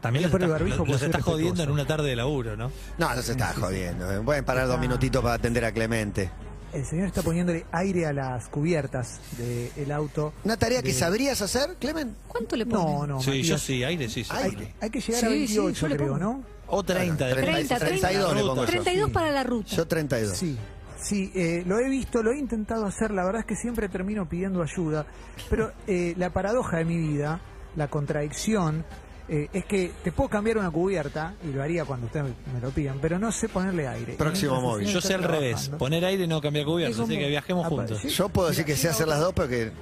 También 0.00 0.24
los 0.24 0.32
está, 0.32 0.46
barbijo 0.46 0.76
los 0.78 0.86
porque 0.88 1.06
está 1.06 1.20
soy 1.20 1.32
jodiendo 1.32 1.62
en 1.62 1.70
una 1.70 1.86
tarde 1.86 2.08
de 2.10 2.16
laburo, 2.16 2.56
¿no? 2.56 2.70
No, 2.98 3.14
no 3.14 3.22
se 3.22 3.32
está 3.32 3.54
jodiendo. 3.54 4.12
eh. 4.12 4.20
Pueden 4.24 4.44
parar 4.44 4.68
dos 4.68 4.78
minutitos 4.78 5.22
para 5.22 5.34
atender 5.34 5.64
a 5.64 5.72
Clemente. 5.72 6.30
El 6.72 6.84
señor 6.84 7.06
está 7.06 7.22
poniéndole 7.22 7.64
aire 7.72 8.06
a 8.06 8.12
las 8.12 8.48
cubiertas 8.48 9.20
del 9.38 9.90
auto. 9.92 10.34
¿Una 10.44 10.56
tarea 10.56 10.82
que 10.82 10.92
sabrías 10.92 11.40
hacer, 11.40 11.76
Clemen? 11.80 12.14
¿Cuánto 12.28 12.54
le 12.56 12.66
ponen? 12.66 12.86
No, 12.86 13.06
no. 13.06 13.22
sí, 13.22 13.42
yo 13.42 13.56
sí, 13.56 13.82
aire 13.82 14.08
sí. 14.08 14.24
sí. 14.24 14.30
Ay, 14.32 14.54
Hay, 14.58 14.74
hay 14.82 14.90
que 14.90 15.00
llegar 15.00 15.20
Sí, 15.20 15.26
a 15.26 15.28
sí, 15.30 15.36
28, 15.38 15.80
yo 15.80 15.88
le 15.88 15.96
creo. 15.96 16.18
¿no? 16.18 16.42
O 16.68 16.82
30, 16.82 17.14
Bueno, 17.24 17.36
depende. 17.36 17.52
30, 17.68 17.78
32 17.78 18.34
le 18.34 18.40
pongo 18.42 18.56
yo. 18.56 18.66
32 18.66 19.10
para 19.10 19.30
la 19.32 19.42
ruta. 19.44 19.74
Yo 19.74 19.86
32. 19.86 20.36
Sí, 20.36 20.58
sí, 21.00 21.32
eh, 21.34 21.62
lo 21.66 21.78
he 21.78 21.88
visto, 21.88 22.22
lo 22.22 22.32
he 22.32 22.38
intentado 22.38 22.86
hacer, 22.86 23.10
la 23.10 23.24
verdad 23.24 23.40
es 23.40 23.46
que 23.46 23.56
siempre 23.56 23.88
termino 23.88 24.28
pidiendo 24.28 24.62
ayuda, 24.62 25.06
pero 25.48 25.72
eh, 25.86 26.14
la 26.16 26.30
paradoja 26.30 26.78
de 26.78 26.84
mi 26.84 26.98
vida, 26.98 27.40
la 27.76 27.88
contradicción, 27.88 28.84
eh, 29.28 29.48
es 29.52 29.64
que 29.64 29.90
te 30.04 30.12
puedo 30.12 30.30
cambiar 30.30 30.58
una 30.58 30.70
cubierta, 30.70 31.34
y 31.44 31.52
lo 31.52 31.62
haría 31.62 31.84
cuando 31.84 32.06
ustedes 32.06 32.26
me 32.52 32.60
lo 32.60 32.70
pidan, 32.70 32.98
pero 33.00 33.18
no 33.18 33.32
sé 33.32 33.48
ponerle 33.48 33.88
aire. 33.88 34.14
Próximo 34.14 34.60
móvil. 34.60 34.86
Yo 34.86 35.00
sé 35.00 35.14
al 35.14 35.24
revés. 35.24 35.68
Poner 35.70 36.04
aire 36.04 36.24
y 36.24 36.28
no 36.28 36.40
cambiar 36.40 36.64
cubierta. 36.64 37.02
Así 37.02 37.18
que 37.18 37.28
viajemos 37.28 37.66
juntos. 37.66 37.98
sí. 38.00 38.08
Yo 38.08 38.28
puedo 38.28 38.48
decir 38.48 38.64
que 38.64 38.76
sé 38.76 38.88
hacer 38.88 39.08
las 39.08 39.18
dos, 39.18 39.32
pero 39.34 39.48
que 39.48 39.72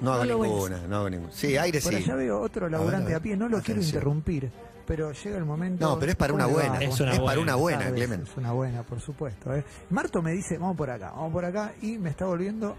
no 0.00 0.12
hago 0.12 0.24
ninguna. 0.24 0.80
No 0.88 0.96
hago 0.96 1.10
ninguna. 1.10 1.32
Sí, 1.32 1.56
aire 1.56 1.80
Por 1.80 1.92
sí. 1.92 1.98
allá 1.98 2.14
veo 2.14 2.40
otro 2.40 2.68
laburante 2.68 3.08
ver, 3.08 3.16
a, 3.16 3.20
pie, 3.20 3.36
no 3.36 3.48
lo 3.48 3.60
quiero 3.60 3.82
interrumpir, 3.82 4.50
pero 4.86 5.12
llega 5.12 5.36
el 5.38 5.44
momento... 5.44 5.86
No, 5.88 5.98
pero 5.98 6.12
es 6.12 6.16
para 6.16 6.32
¿Cómo 6.32 6.44
una 6.44 6.52
buena. 6.52 6.78
Es 6.80 7.00
una 7.00 7.12
Es 7.12 7.20
para 7.20 7.40
una 7.40 7.54
buena, 7.54 7.90
Clemen. 7.90 8.22
Es 8.22 8.36
una 8.36 8.52
buena, 8.52 8.82
por 8.82 9.00
supuesto. 9.00 9.54
¿eh? 9.54 9.64
Marto 9.90 10.22
me 10.22 10.32
dice, 10.32 10.58
vamos 10.58 10.76
por 10.76 10.90
acá, 10.90 11.10
vamos 11.10 11.32
por 11.32 11.44
acá, 11.44 11.72
y 11.82 11.98
me 11.98 12.10
está 12.10 12.26
volviendo... 12.26 12.76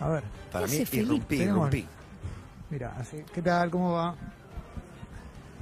A 0.00 0.08
ver, 0.08 0.24
Para 0.50 0.66
mí, 0.66 0.84
irrumpí, 0.92 1.42
irrumpí. 1.42 1.86
Mira, 2.70 2.94
así, 2.98 3.22
¿qué 3.34 3.42
tal? 3.42 3.70
¿Cómo 3.70 3.92
va? 3.92 4.16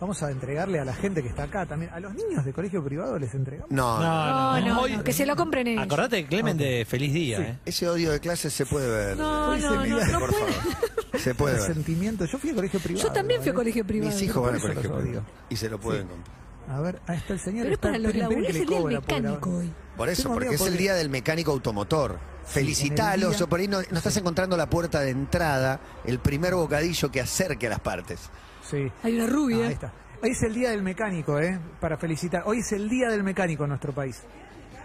Vamos 0.01 0.23
a 0.23 0.31
entregarle 0.31 0.79
a 0.79 0.85
la 0.85 0.95
gente 0.95 1.23
que 1.23 1.29
está 1.29 1.43
acá 1.45 1.67
también. 1.67 1.93
¿A 1.93 1.99
los 1.99 2.15
niños 2.15 2.45
de 2.45 2.53
colegio 2.53 2.85
privado 2.85 3.19
les 3.19 3.35
entregamos? 3.35 3.71
No, 3.71 3.99
no. 3.99 4.61
No, 4.61 4.67
no, 4.75 4.81
Hoy- 4.83 4.97
no, 4.97 5.03
que 5.05 5.13
se 5.13 5.27
lo 5.27 5.35
compren 5.35 5.67
ellos. 5.67 5.83
Acordate 5.85 6.17
de 6.17 6.27
Clemen 6.27 6.55
Ok. 6.55 6.61
de 6.63 6.85
Feliz 6.89 7.13
Día, 7.13 7.37
Sí. 7.39 7.43
¿eh? 7.43 7.59
Ese 7.65 7.89
odio 7.89 8.11
de 8.13 8.21
clase 8.21 8.49
se 8.51 8.65
puede 8.65 8.89
ver. 8.89 9.17
No, 9.17 9.57
no, 9.57 9.85
no, 9.87 10.21
por 10.21 10.31
puede. 10.31 10.53
favor. 10.53 11.19
Se 11.19 11.35
puede 11.35 11.55
ver. 11.61 12.27
Yo 12.31 12.39
fui 12.39 12.51
a 12.51 12.55
colegio 12.55 12.79
privado. 12.81 13.07
Yo 13.09 13.13
también 13.13 13.41
fui 13.43 13.51
a 13.51 13.55
colegio 13.55 13.85
privado. 13.85 14.13
Mis 14.13 14.23
hijos 14.23 14.43
van 14.47 14.55
eso 14.57 14.69
colegio 14.69 14.97
privado. 14.99 15.25
y 15.51 15.57
se 15.57 15.69
lo 15.69 15.81
pueden 15.81 16.07
comprar. 16.07 16.39
A 16.71 16.81
ver, 16.81 17.01
ahí 17.07 17.17
está 17.17 17.33
el 17.33 17.41
señor. 17.41 17.63
Pero 17.63 17.69
es 17.71 17.75
está, 17.79 17.89
para 17.89 17.99
los 17.99 18.13
que 18.13 18.19
el 18.21 18.29
le 18.29 18.37
día 18.37 18.53
del 18.53 18.67
cobra, 18.67 19.01
pobre. 19.01 19.17
mecánico 19.17 19.51
hoy. 19.51 19.73
Por 19.97 20.09
eso, 20.11 20.29
porque 20.33 20.55
es 20.55 20.61
el 20.61 20.77
día 20.77 20.95
del 20.95 21.09
mecánico 21.11 21.51
automotor. 21.51 22.19
Felicitalos. 22.45 23.37
día- 23.37 23.45
o 23.45 23.49
por 23.49 23.61
ahí 23.61 23.69
no, 23.69 23.79
no 23.91 23.97
estás 23.99 24.17
encontrando 24.17 24.57
la 24.57 24.69
puerta 24.71 25.01
de 25.01 25.11
entrada, 25.11 25.81
el 26.05 26.19
primer 26.19 26.55
bocadillo 26.55 27.11
que 27.11 27.21
acerque 27.21 27.67
a 27.67 27.71
las 27.71 27.81
partes. 27.81 28.21
Sí. 28.71 28.91
Hay 29.03 29.15
una 29.15 29.25
Ah, 29.25 29.29
rubia. 29.29 29.67
ahí 29.67 29.73
está. 29.73 29.93
Hoy 30.23 30.31
es 30.31 30.43
el 30.43 30.55
día 30.55 30.71
del 30.71 30.83
mecánico, 30.83 31.39
¿eh? 31.39 31.59
Para 31.81 31.97
felicitar. 31.97 32.43
Hoy 32.47 32.59
es 32.59 32.73
el 32.73 32.89
día 32.89 33.09
del 33.09 33.23
mecánico 33.23 33.65
en 33.65 33.69
nuestro 33.71 33.93
país. 33.93 34.23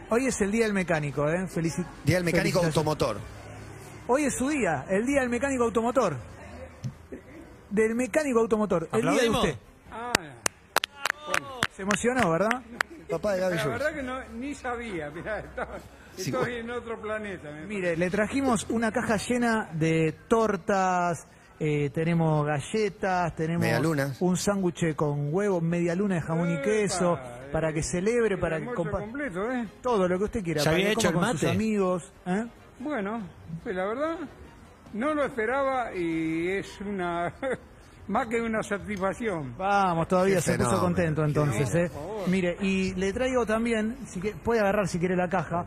Hoy 0.10 0.28
es 0.28 0.40
el 0.42 0.52
día 0.52 0.66
del 0.66 0.74
mecánico, 0.74 1.28
¿eh? 1.30 1.48
Felici- 1.48 1.86
Día 2.06 2.18
del 2.18 2.24
mecánico 2.26 2.60
automotor. 2.64 3.18
Hoy 4.08 4.26
es 4.26 4.36
su 4.36 4.50
día, 4.50 4.86
el 4.90 5.06
día 5.06 5.22
del 5.22 5.30
mecánico 5.30 5.64
automotor. 5.64 6.16
Del 7.70 7.96
mecánico 7.96 8.40
automotor. 8.40 8.88
El 8.92 9.02
día 9.02 9.22
de 9.24 9.30
usted. 9.30 9.56
Se 11.76 11.82
emocionó, 11.82 12.30
¿verdad? 12.30 12.62
Papá 13.10 13.34
de 13.34 13.42
Gaby 13.42 13.56
La 13.58 13.66
verdad 13.68 13.94
que 13.94 14.04
no, 14.04 14.20
ni 14.40 14.54
sabía, 14.54 15.10
mirá, 15.10 15.40
estaba- 15.40 15.78
Sí, 16.16 16.30
estoy 16.30 16.40
bueno. 16.42 16.56
en 16.58 16.70
otro 16.72 17.02
planeta. 17.02 17.50
Mire, 17.68 17.98
le 17.98 18.10
trajimos 18.12 18.68
una 18.70 18.92
caja 18.92 19.18
llena 19.18 19.70
de 19.74 20.14
tortas, 20.28 21.26
eh, 21.66 21.90
tenemos 21.92 22.46
galletas, 22.46 23.36
tenemos 23.36 23.62
Medialunas. 23.62 24.18
un 24.22 24.36
sándwich 24.36 24.96
con 24.96 25.34
huevo, 25.34 25.62
media 25.62 25.96
luna 25.96 26.16
de 26.16 26.22
jamón 26.22 26.52
y 26.54 26.62
queso, 26.62 27.16
eh, 27.16 27.50
para 27.52 27.72
que 27.72 27.82
celebre, 27.84 28.36
El 28.36 28.40
para 28.42 28.58
que 28.58 28.68
almuerzo 28.68 28.84
compa- 28.84 29.00
completo, 29.00 29.52
¿eh? 29.52 29.68
todo 29.82 30.08
lo 30.08 30.18
que 30.18 30.24
usted 30.26 30.44
quiera, 30.44 30.60
¿Ya 30.62 30.66
para 30.66 30.76
había 30.76 30.86
que 30.88 30.92
hecho 30.94 31.14
coma 31.14 31.20
el 31.20 31.28
con 31.32 31.38
sus 31.38 31.44
mate? 31.44 31.56
amigos. 31.56 32.12
¿eh? 32.26 32.46
Bueno, 32.80 33.22
pues 33.64 33.76
la 33.76 33.86
verdad, 33.86 34.16
no 34.94 35.14
lo 35.14 35.24
esperaba 35.24 35.96
y 35.96 36.50
es 36.50 36.82
una, 36.82 37.34
más 38.08 38.28
que 38.28 38.42
una 38.42 38.62
satisfacción. 38.62 39.56
Vamos, 39.58 40.08
todavía 40.10 40.36
Qué 40.36 40.42
se 40.42 40.52
puso 40.58 40.70
fenómeno. 40.72 40.84
contento 40.84 41.24
entonces. 41.24 41.74
No, 41.74 41.80
¿eh? 41.80 41.90
por 41.90 42.02
favor. 42.02 42.30
Mire, 42.30 42.58
y 42.62 42.94
le 42.96 43.14
traigo 43.14 43.46
también, 43.46 43.96
si 44.06 44.20
que, 44.20 44.32
puede 44.32 44.60
agarrar 44.60 44.88
si 44.90 45.00
quiere 45.00 45.16
la 45.16 45.30
caja, 45.30 45.66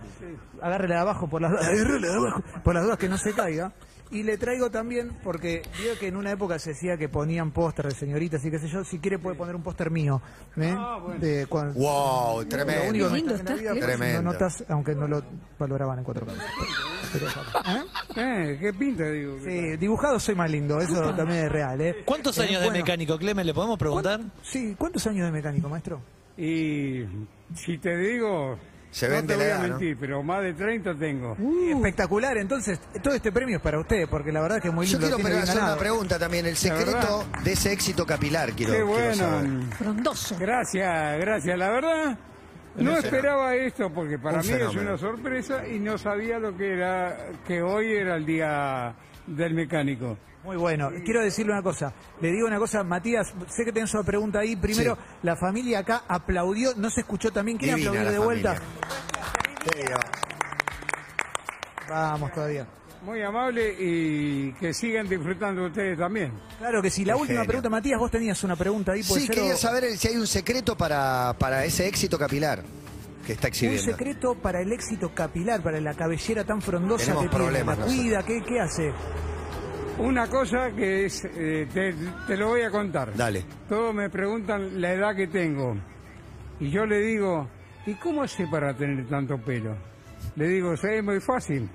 agárrela 0.61 0.97
de 0.97 1.01
abajo 1.01 1.27
por 1.29 1.41
las 1.41 1.53
dudas, 1.53 1.67
agárrela 1.69 2.07
de 2.09 2.15
abajo, 2.17 2.43
por 2.63 2.75
las 2.75 2.85
dudas 2.85 2.99
que 2.99 3.09
no 3.09 3.17
se 3.17 3.33
caiga. 3.33 3.73
Y 4.11 4.23
le 4.23 4.39
traigo 4.39 4.71
también, 4.71 5.11
porque 5.25 5.63
veo 5.83 5.99
que 5.99 6.07
en 6.07 6.17
una 6.17 6.31
época 6.31 6.61
se 6.61 6.71
decía 6.71 6.97
que 6.97 7.09
ponían 7.09 7.51
póster 7.51 7.87
de 7.87 7.91
señoritas 7.95 8.45
y 8.45 8.51
qué 8.53 8.59
sé 8.61 8.69
yo, 8.69 8.85
si 8.85 9.01
quiere 9.01 9.19
puede 9.19 9.37
poner 9.37 9.57
un 9.57 9.65
póster 9.65 9.91
mío. 9.91 10.23
¿eh? 10.57 10.73
Ah, 10.79 11.01
bueno. 11.03 11.19
De 11.21 11.47
cuan- 11.49 11.75
Wow, 11.75 12.43
Lo 12.43 12.49
tremendo. 12.49 12.89
único 12.89 13.07
que 13.07 13.11
me 13.13 13.19
Lindo 13.19 13.35
estás, 13.35 13.59
vida, 13.59 13.71
Clemente. 13.73 13.97
Tremendo. 13.97 14.23
no 14.23 14.33
notas, 14.33 14.65
aunque 14.69 14.95
no 14.95 15.09
lo 15.09 15.23
valoraban 15.59 15.99
en 15.99 16.05
cuatro 16.05 16.25
pesos. 16.25 16.41
Pero, 17.13 17.27
¿eh? 17.27 17.85
Eh, 18.55 18.59
¿Qué 18.61 18.73
pinta, 18.75 19.11
digo? 19.11 19.39
Sí, 19.45 19.77
dibujado 19.77 20.21
soy 20.21 20.37
más 20.37 20.51
lindo, 20.51 20.81
eso 20.81 21.13
también 21.15 21.47
es 21.47 21.53
real. 21.53 21.81
¿eh? 21.81 21.97
¿Cuántos 22.05 22.39
Eh, 22.39 22.43
años 22.45 22.63
de 22.63 22.71
mecánico, 22.71 23.19
Clemen? 23.19 23.45
¿Le 23.45 23.55
podemos 23.55 23.77
preguntar? 23.79 24.21
Sí, 24.43 24.77
¿cuántos 24.79 25.05
años 25.09 25.27
de 25.27 25.33
mecánico, 25.33 25.69
maestro? 25.69 26.01
Y 26.39 27.03
si 27.55 27.79
te 27.79 27.97
digo, 27.97 28.57
Se 28.91 29.09
no 29.09 29.15
vende 29.17 29.35
te 29.35 29.39
la 29.39 29.45
voy 29.45 29.53
a 29.53 29.57
¿no? 29.69 29.69
mentir, 29.79 29.97
pero 30.01 30.23
más 30.23 30.43
de 30.43 30.55
30 30.55 30.95
tengo. 30.95 31.37
Espectacular, 31.71 32.37
entonces 32.39 32.81
todo 33.03 33.13
este 33.15 33.31
premio 33.33 33.57
es 33.57 33.63
para 33.63 33.79
usted, 33.79 34.09
porque 34.09 34.33
la 34.33 34.41
verdad 34.41 34.61
que 34.61 34.69
es 34.69 34.75
muy 34.75 34.87
Yo 34.87 34.99
lindo. 34.99 35.17
quiero 35.17 35.23
pero 35.23 35.37
bien 35.37 35.49
hacer 35.51 35.63
una 35.63 35.77
pregunta 35.77 36.19
también. 36.19 36.47
El 36.47 36.57
secreto 36.57 37.25
de 37.45 37.53
ese 37.53 37.73
éxito 37.73 38.07
capilar, 38.07 38.53
quiero, 38.53 38.73
Qué 38.73 38.79
quiero 38.79 38.87
bueno. 38.87 39.15
saber. 39.15 39.49
Frondoso. 39.77 40.37
Gracias, 40.39 41.19
gracias. 41.21 41.59
La 41.59 41.71
verdad, 41.71 42.19
no 42.77 42.97
esperaba 42.97 43.55
esto 43.55 43.91
porque 43.93 44.19
para 44.19 44.41
Un 44.41 44.47
mí 44.47 44.53
fenómeno. 44.53 44.81
es 44.81 44.87
una 44.87 44.99
sorpresa 44.99 45.67
y 45.69 45.79
no 45.79 45.99
sabía 45.99 46.39
lo 46.39 46.57
que 46.57 46.73
era, 46.73 47.17
que 47.47 47.61
hoy 47.63 47.93
era 47.93 48.17
el 48.17 48.25
día 48.25 48.95
del 49.27 49.55
mecánico. 49.55 50.17
Muy 50.45 50.57
bueno. 50.57 50.91
Quiero 51.05 51.23
decirle 51.23 51.53
una 51.53 51.63
cosa. 51.63 51.93
Le 52.21 52.31
digo 52.31 52.47
una 52.47 52.59
cosa, 52.59 52.85
Matías, 52.85 53.33
sé 53.49 53.65
que 53.65 53.73
tenés 53.73 53.93
una 53.95 54.05
pregunta 54.05 54.39
ahí. 54.39 54.55
Primero, 54.55 54.95
Sí. 54.95 55.01
la 55.25 55.35
familia 55.37 55.81
acá 55.81 56.03
aplaudió, 56.07 56.71
no 56.77 56.89
se 56.91 57.01
escuchó 57.01 57.33
también. 57.33 57.59
¿Quiere 57.59 57.75
Divina 57.75 57.91
aplaudir 57.91 58.07
la 58.07 58.13
de 58.13 58.25
vuelta? 58.25 58.55
familia. 58.55 59.87
Digo. 59.87 59.99
Vamos 61.89 62.33
todavía. 62.33 62.67
Muy 63.03 63.23
amable 63.23 63.75
y 63.79 64.53
que 64.55 64.73
sigan 64.75 65.09
disfrutando 65.09 65.67
ustedes 65.67 65.97
también. 65.99 66.33
Claro 66.59 66.83
que 66.83 66.91
sí. 66.91 67.05
La 67.05 67.15
Qué 67.15 67.21
última 67.21 67.39
genio. 67.41 67.47
pregunta, 67.49 67.69
Matías, 67.71 67.99
vos 68.01 68.11
tenías 68.11 68.43
una 68.43 68.57
pregunta 68.57 68.93
ahí. 68.93 69.03
¿puede 69.05 69.21
Sí, 69.21 69.27
ser, 69.29 69.37
quería 69.37 69.55
o- 69.55 69.59
saber 69.59 69.97
si 69.97 70.09
hay 70.09 70.17
un 70.17 70.27
secreto 70.27 70.77
para, 70.77 71.35
para 71.39 71.65
ese 71.65 71.87
éxito 71.87 72.19
capilar. 72.19 72.63
Que 73.27 73.33
está 73.35 73.49
Un 73.49 73.49
exhibiendo. 73.49 73.83
secreto 73.83 74.35
para 74.37 74.61
el 74.63 74.73
éxito 74.73 75.13
capilar, 75.15 75.63
para 75.63 75.81
la 75.81 75.95
cabellera 75.95 76.45
tan 76.45 76.63
frondosa 76.63 77.05
Tenemos 77.05 77.25
que 77.25 77.29
tiene. 77.29 77.45
problemas 77.45 77.79
¿La 77.79 77.85
cuida? 77.87 78.23
¿Qué, 78.25 78.43
qué 78.43 78.61
hace? 78.61 78.93
Una 79.99 80.27
cosa 80.29 80.71
que 80.73 81.07
es, 81.07 81.25
eh, 81.25 81.67
te, 81.73 81.95
te 82.27 82.37
lo 82.37 82.49
voy 82.49 82.63
a 82.63 82.71
contar. 82.71 83.15
Dale. 83.17 83.45
Todos 83.69 83.95
me 83.95 84.09
preguntan 84.11 84.81
la 84.81 84.93
edad 84.93 85.17
que 85.17 85.27
tengo. 85.27 85.77
Y 86.61 86.71
yo 86.71 86.87
le 86.87 87.01
digo, 87.01 87.49
¿y 87.87 87.95
cómo 87.95 88.23
hace 88.23 88.47
para 88.47 88.75
tener 88.77 89.07
tanto 89.09 89.39
pelo? 89.39 89.75
Le 90.37 90.49
digo, 90.49 90.75
es 90.75 91.03
muy 91.03 91.21
fácil. 91.21 91.69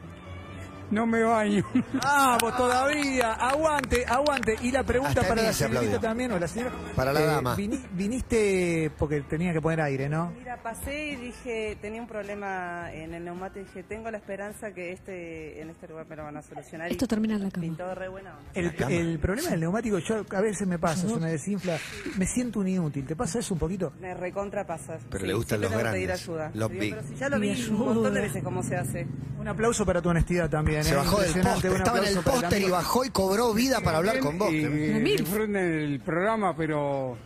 No 0.92 1.06
me 1.08 1.24
baño. 1.24 1.64
Vamos 2.04 2.58
todavía, 2.58 3.34
aguante, 3.34 4.06
aguante. 4.06 4.56
Y 4.62 4.72
la 4.72 4.84
pregunta 4.84 5.22
Hasta 5.22 5.28
para 5.30 5.42
la 5.44 5.54
se 5.54 5.60
señorita 5.66 5.80
aplaudió. 5.80 6.00
también, 6.02 6.32
o 6.34 6.40
la 6.40 6.48
señora. 6.48 6.72
Para 6.96 7.14
la 7.14 7.22
dama. 7.22 7.56
vini- 7.56 7.82
viniste 7.94 8.92
porque 9.00 9.22
tenía 9.22 9.54
que 9.54 9.62
poner 9.62 9.82
aire, 9.82 10.10
¿no? 10.10 10.32
Mira, 10.38 10.58
pasé 10.62 11.08
y 11.12 11.16
dije, 11.16 11.78
tenía 11.82 12.02
un 12.02 12.08
problema 12.08 12.92
en 12.94 13.14
el 13.14 13.24
neumático 13.24 13.62
y 13.62 13.64
dije, 13.64 13.84
tengo 13.84 14.12
la 14.12 14.18
esperanza 14.18 14.74
que 14.74 14.92
este 14.92 15.62
en 15.62 15.70
este 15.70 15.88
lugar 15.88 16.06
me 16.10 16.16
lo 16.18 16.24
van 16.24 16.38
a 16.38 16.42
solucionar. 16.42 16.92
Esto 16.92 17.06
y 17.06 17.08
termina 17.08 17.36
en 17.36 17.44
la 17.44 17.52
cama. 17.52 17.62
Pintó 17.62 17.96
re 17.96 18.08
buena 18.10 18.32
onda. 18.38 18.52
El, 18.54 18.94
el 18.94 19.20
problema 19.20 19.50
del 19.52 19.60
neumático, 19.62 19.98
yo 20.00 20.26
a 20.30 20.42
veces 20.42 20.68
me 20.68 20.78
pasa, 20.78 21.08
se 21.08 21.16
me 21.20 21.32
desinfla, 21.32 21.78
me 22.18 22.26
siento 22.26 22.60
un 22.60 22.68
inútil. 22.68 23.06
¿Te 23.06 23.16
pasa 23.16 23.40
eso 23.40 23.54
un 23.54 23.60
poquito? 23.62 23.94
Me 24.02 24.14
recontra 24.14 24.66
pasa. 24.68 24.98
Pero 25.10 25.26
le 25.26 25.34
gustan 25.34 25.60
siempre 25.60 25.78
los 25.84 25.88
que 25.88 25.92
pedir 25.94 26.08
grandes, 26.08 26.28
ayuda. 26.30 26.52
los 26.54 26.70
Digo, 26.70 26.82
big. 26.82 26.96
pero 26.96 27.08
si 27.08 27.16
ya 27.16 27.30
lo 27.30 27.40
vi 27.40 27.66
un 27.70 27.80
montón 27.80 28.14
de 28.14 28.22
veces 28.22 28.44
cómo 28.44 28.62
se 28.62 28.76
hace. 28.76 29.08
Un 29.40 29.48
aplauso 29.48 29.86
para 29.86 30.02
tu 30.02 30.10
honestidad 30.10 30.50
también. 30.50 30.81
Se 30.84 30.94
¿eh? 30.94 30.96
bajó 30.96 31.20
del 31.22 31.34
póster, 31.42 31.72
estaba 31.74 32.00
en 32.00 32.06
el 32.06 32.20
póster 32.24 32.62
y 32.62 32.70
bajó 32.70 33.06
y 33.06 33.10
cobró 33.10 33.54
vida 33.54 33.82
para 33.82 33.98
hablar 33.98 34.20
con 34.20 34.38
vos. 34.38 34.52
Y, 34.52 34.66
disfruten 34.66 35.56
el 35.56 36.00
programa, 36.00 36.56
pero 36.56 37.18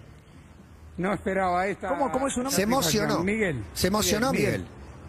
no 0.98 1.14
esperaba 1.14 1.68
esta. 1.68 1.90
¿Cómo- 1.90 2.12
cómo 2.12 2.28
es 2.28 2.34
su 2.34 2.40
nombre? 2.40 2.56
Se 2.56 2.64
emocionó. 2.64 3.24
Miguel. 3.24 3.64
Se 3.74 3.88
emocionó 3.88 4.32
Miguel. 4.32 4.66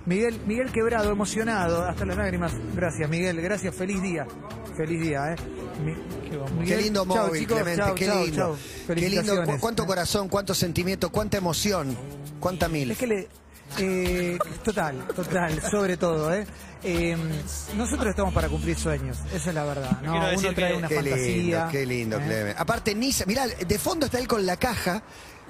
Miguel, 0.07 0.41
Miguel 0.47 0.71
Quebrado, 0.71 1.11
emocionado, 1.11 1.83
hasta 1.85 2.05
las 2.07 2.17
lágrimas. 2.17 2.53
Gracias, 2.77 3.11
Miguel, 3.11 3.41
gracias, 3.41 3.75
feliz 3.75 4.01
día. 4.01 4.25
Feliz 4.77 5.01
día, 5.01 5.33
¿eh? 5.33 5.37
Mi- 5.85 5.95
Qué 6.31 6.39
Miguel, 6.61 6.83
lindo 6.83 7.05
móvil, 7.05 7.41
chicos, 7.41 7.57
Clemente, 7.63 7.93
qué 7.97 8.09
lindo. 8.09 8.59
Qué 8.87 9.09
lindo, 9.09 9.45
cuánto 9.59 9.85
corazón, 9.85 10.29
cuánto 10.29 10.55
sentimiento, 10.55 11.11
cuánta 11.11 11.39
emoción, 11.39 11.97
cuánta 12.39 12.69
mil. 12.69 12.93
Es 12.93 12.99
que 12.99 13.07
le. 13.09 13.29
Eh, 13.79 14.39
total, 14.65 15.07
total, 15.15 15.61
sobre 15.71 15.97
todo, 15.97 16.33
¿eh? 16.33 16.47
Eh, 16.83 17.17
Nosotros 17.77 18.09
estamos 18.09 18.33
para 18.33 18.49
cumplir 18.49 18.79
sueños, 18.79 19.19
esa 19.33 19.49
es 19.51 19.55
la 19.55 19.65
verdad. 19.65 20.01
¿no? 20.03 20.15
Uno 20.15 20.53
trae 20.55 20.73
que- 20.73 20.77
una 20.79 20.89
Qué 20.89 20.95
fantasía. 20.97 21.27
lindo, 21.37 21.69
qué 21.73 21.87
lindo, 21.87 22.17
¿eh? 22.19 22.23
Clemente. 22.25 22.55
Aparte, 22.59 22.95
Nisa, 22.95 23.25
mirá, 23.27 23.47
de 23.47 23.79
fondo 23.79 24.07
está 24.07 24.19
él 24.19 24.29
con 24.29 24.45
la 24.47 24.57
caja, 24.57 25.03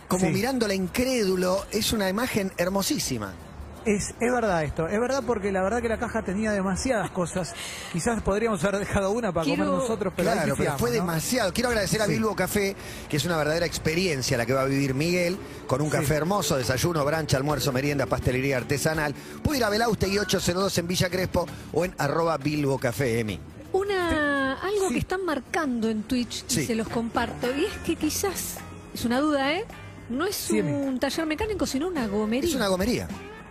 como 0.08 0.26
Sí. 0.26 0.32
mirándola 0.32 0.72
incrédulo. 0.74 1.66
Es 1.70 1.92
una 1.92 2.08
imagen 2.08 2.52
hermosísima. 2.56 3.34
Es, 3.86 4.14
es 4.18 4.32
verdad 4.32 4.64
esto, 4.64 4.88
es 4.88 4.98
verdad 5.00 5.22
porque 5.24 5.52
la 5.52 5.62
verdad 5.62 5.80
que 5.80 5.88
la 5.88 5.96
caja 5.98 6.20
tenía 6.22 6.50
demasiadas 6.50 7.08
cosas. 7.12 7.54
Quizás 7.92 8.20
podríamos 8.20 8.62
haber 8.64 8.80
dejado 8.80 9.12
una 9.12 9.32
para 9.32 9.44
Quiero- 9.44 9.64
comer 9.64 9.80
nosotros, 9.80 10.12
pero 10.16 10.32
claro, 10.32 10.54
pero 10.58 10.76
fue 10.76 10.90
¿no? 10.90 10.94
demasiado. 10.96 11.52
Quiero 11.52 11.68
agradecer 11.68 12.02
a 12.02 12.06
Sí. 12.06 12.12
Bilbo 12.12 12.34
Café, 12.34 12.74
que 13.08 13.16
es 13.16 13.24
una 13.24 13.36
verdadera 13.36 13.64
experiencia 13.64 14.36
la 14.36 14.44
que 14.44 14.52
va 14.52 14.62
a 14.62 14.64
vivir 14.64 14.92
Miguel, 14.94 15.38
con 15.68 15.80
un 15.82 15.90
Sí. 15.90 15.98
café 15.98 16.14
hermoso, 16.16 16.56
desayuno, 16.56 17.04
brancha, 17.04 17.36
almuerzo, 17.36 17.72
merienda, 17.72 18.06
pastelería 18.06 18.56
artesanal. 18.56 19.14
Puede 19.42 19.58
ir 19.58 19.64
a 19.64 19.70
Belaustegui 19.70 20.18
802 20.18 20.76
en 20.78 20.88
Villa 20.88 21.08
Crespo 21.08 21.46
o 21.72 21.84
en 21.84 21.94
arroba 21.96 22.36
Bilbo 22.38 22.78
Café, 22.78 23.20
Emi. 23.20 23.38
Una, 23.72 24.54
algo 24.54 24.88
Sí. 24.88 24.94
que 24.94 24.98
están 25.00 25.24
marcando 25.24 25.88
en 25.88 26.02
Twitch 26.02 26.44
Sí. 26.48 26.62
y 26.62 26.66
se 26.66 26.74
los 26.74 26.88
comparto. 26.88 27.46
Y 27.56 27.66
es 27.66 27.72
que 27.84 27.94
quizás, 27.94 28.56
es 28.92 29.04
una 29.04 29.20
duda, 29.20 29.52
¿eh? 29.54 29.64
No 30.08 30.24
es 30.26 30.50
un 30.50 30.98
taller 30.98 31.26
mecánico, 31.26 31.66
sino 31.66 31.88
una 31.88 32.06
gomería. 32.08 32.48
Es 32.48 32.54
una 32.56 32.68
gomería. 32.68 33.06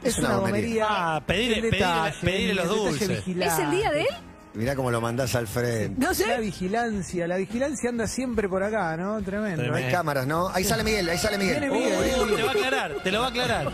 Es 0.05 0.17
una 0.19 0.37
gomería. 0.37 0.85
Ah, 0.89 1.21
pedirle- 1.25 1.55
el 1.57 1.61
pedirle- 1.63 1.71
detalle, 1.71 2.15
pedirle 2.21 2.53
los 2.55 2.67
dulces. 2.69 3.09
¿Es 3.09 3.27
el 3.59 3.71
día 3.71 3.91
de 3.91 4.01
él? 4.01 4.07
Mirá 4.53 4.73
cómo 4.75 4.89
lo 4.89 5.01
mandás 5.01 5.35
al 5.35 5.47
frente. 5.47 5.99
No 5.99 6.07
La 6.07 6.13
sé. 6.13 6.39
vigilancia, 6.39 7.27
la 7.27 7.35
vigilancia 7.35 7.89
anda 7.89 8.07
siempre 8.07 8.47
por 8.47 8.63
acá, 8.63 8.95
¿no? 8.95 9.21
Tremendo. 9.21 9.63
No 9.63 9.75
hay 9.75 9.91
cámaras, 9.91 10.25
¿no? 10.25 10.47
Ahí 10.47 10.63
sale 10.63 10.81
Miguel, 10.83 11.09
ahí 11.09 11.17
sale 11.17 11.37
Miguel. 11.37 11.59
Te 11.59 12.41
va 12.43 12.49
a 12.49 12.51
aclarar, 12.51 12.93
te 13.03 13.11
lo 13.11 13.19
va 13.19 13.25
a 13.25 13.29
aclarar. 13.29 13.71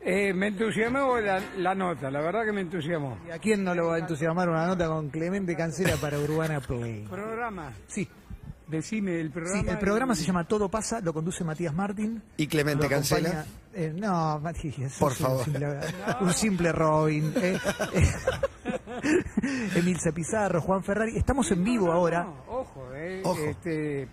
Eh, 0.00 0.32
me 0.32 0.46
entusiasmó 0.46 1.18
la, 1.18 1.42
la 1.58 1.74
nota, 1.74 2.10
la 2.10 2.20
verdad 2.22 2.44
que 2.46 2.52
me 2.52 2.62
entusiasmó. 2.62 3.18
¿Y 3.28 3.30
a 3.30 3.38
quién 3.38 3.62
no 3.62 3.74
lo 3.74 3.88
va 3.88 3.96
a 3.96 3.98
entusiasmar 3.98 4.48
una 4.48 4.66
nota 4.66 4.86
con 4.86 5.10
Clemente 5.10 5.54
Cancela 5.54 5.96
para 5.96 6.18
Urbana 6.18 6.60
Play? 6.60 7.04
Programa, 7.10 7.72
Sí, 7.88 8.08
decime 8.68 9.20
el 9.20 9.28
sí, 9.28 9.32
programa. 9.32 9.70
el 9.72 9.78
programa 9.78 10.14
se 10.14 10.24
llama 10.24 10.44
Todo 10.44 10.68
Pasa, 10.70 11.00
lo 11.00 11.12
conduce 11.12 11.42
Matías 11.44 11.74
Martín. 11.74 12.22
Y 12.36 12.46
Clemente 12.46 12.88
Cancela. 12.88 13.44
eh, 13.74 13.92
no, 13.96 14.38
Matías. 14.40 14.94
Por 14.98 15.12
sos 15.14 15.20
un 15.20 15.26
favor. 15.26 15.44
simple- 15.44 15.80
Un 16.20 16.32
simple 16.34 16.72
Robin. 16.72 17.32
eh, 17.36 17.58
eh, 17.94 18.12
Emilce 19.74 20.12
Pizarro, 20.12 20.60
Juan 20.60 20.82
Ferrari. 20.82 21.16
Estamos 21.16 21.50
en 21.50 21.64
vivo 21.64 21.92
ahora. 21.92 22.24
No, 22.24 22.36
ojo, 22.48 22.84
eh, 22.94 23.22
Ojo. 23.24 23.38
Este, 23.40 24.08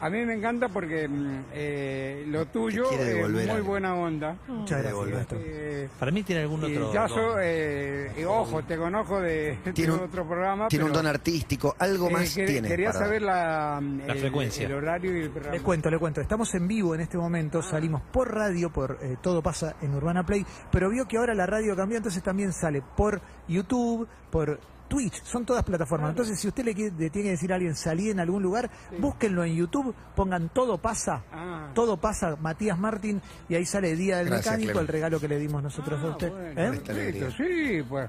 a 0.00 0.10
mí 0.10 0.24
me 0.24 0.34
encanta 0.34 0.68
porque 0.68 1.08
mm, 1.08 1.44
eh, 1.52 2.24
lo 2.28 2.46
tuyo 2.46 2.90
es 2.90 3.28
muy 3.30 3.48
algo. 3.48 3.66
buena 3.68 3.94
onda. 3.94 4.36
Muchas 4.48 4.82
gracias. 4.82 5.28
Eh, 5.32 5.88
Para 5.98 6.10
mí 6.12 6.22
tiene 6.22 6.42
algún 6.42 6.60
y 6.68 6.76
otro. 6.76 6.92
ya 6.92 7.08
so- 7.08 7.36
eh, 7.40 8.12
y 8.18 8.24
ojo, 8.24 8.62
te 8.62 8.76
conozco 8.76 9.20
de, 9.20 9.58
Tiene 9.74 9.92
un- 9.92 10.00
otro 10.00 10.26
programa. 10.26 10.68
Tiene 10.68 10.84
un 10.84 10.92
don 10.92 11.06
artístico, 11.06 11.74
algo 11.78 12.08
eh, 12.08 12.12
más 12.12 12.34
tiene. 12.34 12.68
Quería 12.68 12.92
para- 12.92 13.04
saber 13.04 13.22
la, 13.22 13.80
La 14.06 14.12
el- 14.12 14.18
frecuencia. 14.20 14.66
el 14.66 14.74
horario 14.74 15.16
y 15.16 15.22
el 15.22 15.30
programa. 15.30 15.54
Les 15.54 15.62
cuento, 15.62 15.90
les 15.90 15.98
cuento. 16.00 16.20
Estamos 16.20 16.54
en 16.54 16.68
vivo 16.68 16.94
en 16.94 17.00
este 17.00 17.16
momento. 17.16 17.62
Salimos 17.62 18.02
por 18.12 18.32
radio, 18.34 18.70
por 18.70 18.98
eh, 19.02 19.16
Todo 19.22 19.42
pasa 19.42 19.76
en 19.82 19.94
Urbana 19.94 20.24
Play. 20.26 20.44
Pero 20.70 20.90
vio 20.90 21.06
que 21.08 21.16
ahora 21.16 21.34
la 21.34 21.46
radio 21.46 21.74
cambió, 21.74 21.96
entonces 21.96 22.22
también 22.22 22.52
sale 22.52 22.82
por 22.96 23.20
YouTube, 23.48 24.06
por 24.30 24.58
Twitch. 24.88 25.22
Son 25.24 25.44
todas 25.44 25.62
plataformas. 25.64 26.10
Entonces, 26.10 26.38
si 26.40 26.48
usted 26.48 26.64
le, 26.64 26.74
quiere- 26.74 26.94
le 26.96 27.10
tiene 27.10 27.26
que 27.28 27.30
decir 27.32 27.52
a 27.52 27.56
alguien 27.56 27.74
salir 27.74 28.10
en 28.10 28.20
algún 28.20 28.42
lugar, 28.42 28.70
búsquenlo 28.98 29.44
en 29.44 29.54
YouTube, 29.54 29.94
pongan 30.14 30.48
Todo 30.50 30.78
pasa. 30.78 31.22
Ah. 31.32 31.70
Todo 31.74 31.96
pasa, 31.96 32.36
Matías 32.40 32.78
Martín, 32.78 33.20
y 33.48 33.54
ahí 33.54 33.64
sale 33.66 33.94
Día 33.96 34.18
del 34.18 34.28
Gracias, 34.28 34.46
Mecánico, 34.46 34.72
Clemente. 34.72 34.80
el 34.90 34.92
regalo 34.94 35.20
que 35.20 35.28
le 35.28 35.38
dimos 35.38 35.62
nosotros 35.62 36.00
a 36.02 36.06
Ah, 36.06 36.10
usted. 36.10 36.30
bueno, 36.30 36.72
¿Eh? 36.86 37.32
Sí, 37.36 37.82
pues. 37.88 38.08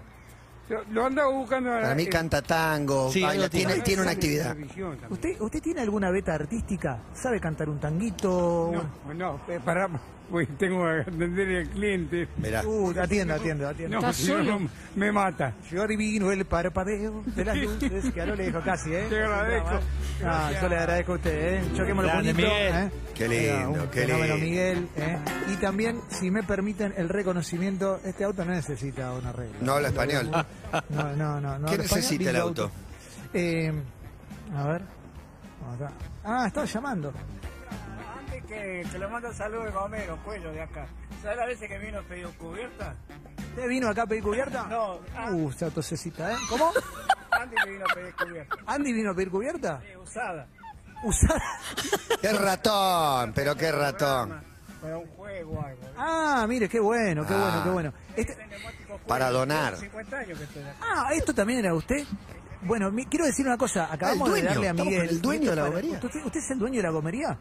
Lo 0.91 1.05
andaba 1.05 1.31
buscando. 1.31 1.69
Para 1.69 1.95
mí 1.95 2.03
eh, 2.03 2.09
canta 2.09 2.41
tango, 2.41 3.09
Sí, 3.11 3.21
baila, 3.21 3.45
algo 3.45 3.49
tiene, 3.51 3.67
tiene. 3.73 3.83
tiene 3.83 4.01
una 4.01 4.11
actividad. 4.11 4.55
¿Usted, 5.09 5.39
¿Usted 5.39 5.61
tiene 5.61 5.81
alguna 5.81 6.11
beta 6.11 6.33
artística? 6.33 6.99
¿Sabe 7.13 7.39
cantar 7.39 7.69
un 7.69 7.79
tanguito? 7.79 8.71
No, 9.07 9.13
no, 9.13 9.39
eh, 9.47 9.59
pará, 9.63 9.89
pues 10.29 10.47
tengo 10.57 10.83
que 10.83 11.01
atender 11.09 11.57
al 11.59 11.69
cliente. 11.69 12.27
Mirá. 12.37 12.63
Uh, 12.67 12.93
atiendo, 12.99 13.33
atiendo, 13.35 13.67
atiendo. 13.67 14.01
No, 14.01 14.09
¿Estás 14.09 14.17
si 14.17 14.33
no, 14.33 14.69
me 14.95 15.11
mata. 15.11 15.53
Yo 15.71 15.83
adivino 15.83 16.31
el 16.33 16.43
parpadeo 16.45 17.23
de 17.25 17.45
las 17.45 17.57
luces 17.57 18.13
que 18.13 18.21
a 18.21 18.25
lo 18.25 18.35
lejos 18.35 18.61
casi, 18.63 18.93
¿eh? 18.93 19.05
Te 19.09 19.23
agradezco. 19.23 19.79
Ah, 20.25 20.51
yo 20.61 20.67
le 20.67 20.75
agradezco 20.77 21.13
a 21.13 21.15
usted, 21.15 21.53
¿eh? 21.53 21.61
Choquemos 21.75 22.03
los 22.03 22.11
Grande, 22.11 22.33
Miguel. 22.33 22.73
¿eh? 22.75 22.91
Qué 23.15 23.27
lindo, 23.29 23.83
un 23.83 23.89
qué 23.89 24.01
fenómeno, 24.01 24.35
lindo. 24.35 24.49
Miguel, 24.49 24.89
¿eh? 24.97 25.17
Y 25.53 25.55
también, 25.55 26.01
si 26.09 26.29
me 26.29 26.43
permiten 26.43 26.93
el 26.97 27.07
reconocimiento, 27.09 27.99
este 28.03 28.25
auto 28.25 28.43
no 28.43 28.51
necesita 28.51 29.13
una 29.13 29.31
regla. 29.31 29.55
No 29.61 29.73
habla 29.73 29.87
español. 29.87 30.29
No, 30.89 31.15
no, 31.15 31.39
no. 31.41 31.59
no 31.59 31.67
¿Qué 31.67 31.77
necesita 31.77 32.29
el 32.29 32.35
auto? 32.37 32.69
Eh, 33.33 33.71
a 34.55 34.67
ver. 34.67 34.81
Acá. 35.75 35.91
Ah, 36.23 36.45
estaba 36.47 36.65
llamando. 36.65 37.13
Antes 38.19 38.43
que, 38.45 38.85
que 38.91 38.99
le 38.99 39.07
mando 39.07 39.33
saludos 39.33 39.65
de 39.65 39.71
Gomero, 39.71 40.17
Cuello, 40.23 40.51
de 40.51 40.61
acá. 40.61 40.85
¿Sabes 41.21 41.37
las 41.37 41.47
veces 41.47 41.67
que 41.69 41.77
vino 41.77 42.01
pedido 42.03 42.31
cubierta? 42.37 42.95
¿Usted 43.49 43.67
vino 43.67 43.89
acá 43.89 44.03
a 44.03 44.07
pedir 44.07 44.23
cubierta? 44.23 44.63
No, 44.67 44.99
ah. 45.15 45.31
Uh, 45.31 45.49
esa 45.49 45.69
tosecita, 45.69 46.31
¿eh? 46.31 46.35
¿Cómo? 46.49 46.71
Que 46.73 47.71
vino 47.71 47.85
a 47.89 47.93
pedir 47.93 48.15
cubierta. 48.15 48.55
¿Andy 48.65 48.93
vino 48.93 49.11
a 49.11 49.13
pedir 49.15 49.29
cubierta? 49.31 49.81
Eh, 49.85 49.97
usada. 49.97 50.47
Usada. 51.03 51.41
Qué 52.21 52.33
ratón, 52.33 53.31
pero 53.33 53.55
qué 53.55 53.71
ratón. 53.71 54.41
Para 54.81 54.97
un 54.97 55.07
juego. 55.07 55.65
Ah, 55.97 56.45
mire, 56.47 56.67
qué 56.69 56.79
bueno, 56.79 57.25
qué 57.25 57.33
Ah. 57.33 57.37
bueno, 57.37 57.63
qué 57.63 57.69
bueno. 57.69 57.93
Este- 58.15 58.37
Para 59.07 59.29
donar. 59.31 59.77
50 59.77 60.17
años 60.17 60.37
que 60.37 60.43
estoy 60.43 60.63
acá. 60.63 60.75
Ah, 60.81 61.09
¿esto 61.13 61.33
también 61.33 61.59
era 61.59 61.73
usted? 61.73 62.05
Bueno, 62.61 62.91
mi- 62.91 63.05
quiero 63.05 63.25
decir 63.25 63.45
una 63.45 63.57
cosa. 63.57 63.91
Acabamos 63.91 64.29
Ah, 64.29 64.35
el 64.35 64.41
de 64.41 64.47
darle 64.49 64.67
a 64.69 64.73
Miguel. 64.73 65.09
el 65.09 65.21
dueño 65.21 65.49
de 65.51 65.55
la 65.55 65.61
para- 65.63 65.69
gomería. 65.75 65.99
¿Usted, 66.03 66.25
usted 66.25 66.39
es 66.39 66.51
el 66.51 66.59
dueño 66.59 66.77
de 66.77 66.83
la 66.83 66.89
gomería? 66.89 67.37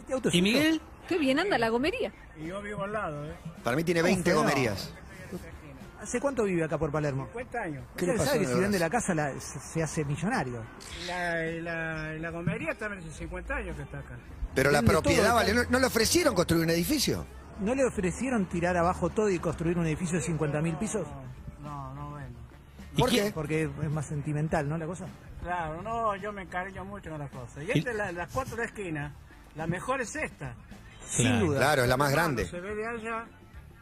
Este 0.00 0.12
auto 0.12 0.28
es 0.28 0.34
¿Y 0.34 0.38
suyo. 0.38 0.52
Miguel? 0.52 0.80
Qué 1.08 1.18
bien 1.18 1.38
anda 1.38 1.58
la 1.58 1.68
gomería. 1.70 2.12
Y 2.38 2.46
yo 2.46 2.60
vivo 2.62 2.84
al 2.84 2.92
lado, 2.92 3.24
¿eh? 3.30 3.34
Para 3.62 3.76
mí 3.76 3.84
tiene 3.84 4.02
20 4.02 4.30
feo? 4.30 4.40
gomerías. 4.40 4.92
¿Hace 6.00 6.20
cuánto 6.20 6.44
vive 6.44 6.62
acá 6.64 6.76
por 6.76 6.92
Palermo? 6.92 7.24
50 7.28 7.62
años. 7.62 7.84
¿Qué 7.96 8.06
le 8.06 8.18
sabe 8.18 8.40
que 8.40 8.44
el 8.44 8.52
si 8.52 8.60
vende 8.60 8.78
la 8.78 8.90
casa 8.90 9.14
la- 9.14 9.32
se, 9.40 9.58
se 9.58 9.82
hace 9.82 10.04
millonario. 10.04 10.62
Y 11.02 11.06
La, 11.06 11.46
y 11.46 11.60
la, 11.62 12.14
y 12.14 12.18
la 12.20 12.30
gomería 12.30 12.74
también 12.76 13.02
hace 13.02 13.18
50 13.20 13.56
años 13.56 13.74
que 13.76 13.82
está 13.82 13.98
acá. 14.00 14.18
Pero 14.54 14.70
la 14.70 14.82
propiedad, 14.82 15.34
vale. 15.34 15.54
¿No, 15.54 15.62
no 15.70 15.78
le 15.80 15.86
ofrecieron 15.86 16.34
construir 16.34 16.64
un 16.64 16.70
edificio? 16.70 17.24
¿No 17.60 17.74
le 17.74 17.84
ofrecieron 17.84 18.46
tirar 18.46 18.76
abajo 18.76 19.10
todo 19.10 19.30
y 19.30 19.38
construir 19.38 19.78
un 19.78 19.86
edificio 19.86 20.18
de 20.18 20.24
50 20.24 20.60
mil 20.60 20.74
pisos? 20.76 21.06
No, 21.62 21.94
no 21.94 22.12
vendo. 22.14 22.38
¿Y 22.96 23.00
¿Por 23.00 23.10
qué? 23.10 23.30
Porque 23.34 23.62
es 23.82 23.90
más 23.90 24.06
sentimental, 24.06 24.68
¿no? 24.68 24.76
La 24.78 24.86
cosa. 24.86 25.06
Claro, 25.42 25.82
no, 25.82 26.16
yo 26.16 26.32
me 26.32 26.42
encariño 26.42 26.84
mucho 26.84 27.10
con 27.10 27.18
las 27.18 27.30
cosas. 27.30 27.62
Y 27.64 27.78
entre 27.78 27.94
la- 27.94 28.12
las 28.12 28.30
cuatro 28.30 28.56
de 28.56 28.62
la 28.62 28.66
esquina, 28.68 29.14
la 29.56 29.66
mejor 29.66 30.00
es 30.00 30.16
esta. 30.16 30.54
Sin 31.06 31.26
Claro. 31.26 31.46
duda. 31.46 31.58
Claro, 31.58 31.82
es 31.82 31.88
la 31.88 31.96
más 31.96 32.10
grande. 32.12 32.46
Se 32.46 32.60
ve 32.60 32.74
de 32.74 32.86
allá 32.86 33.24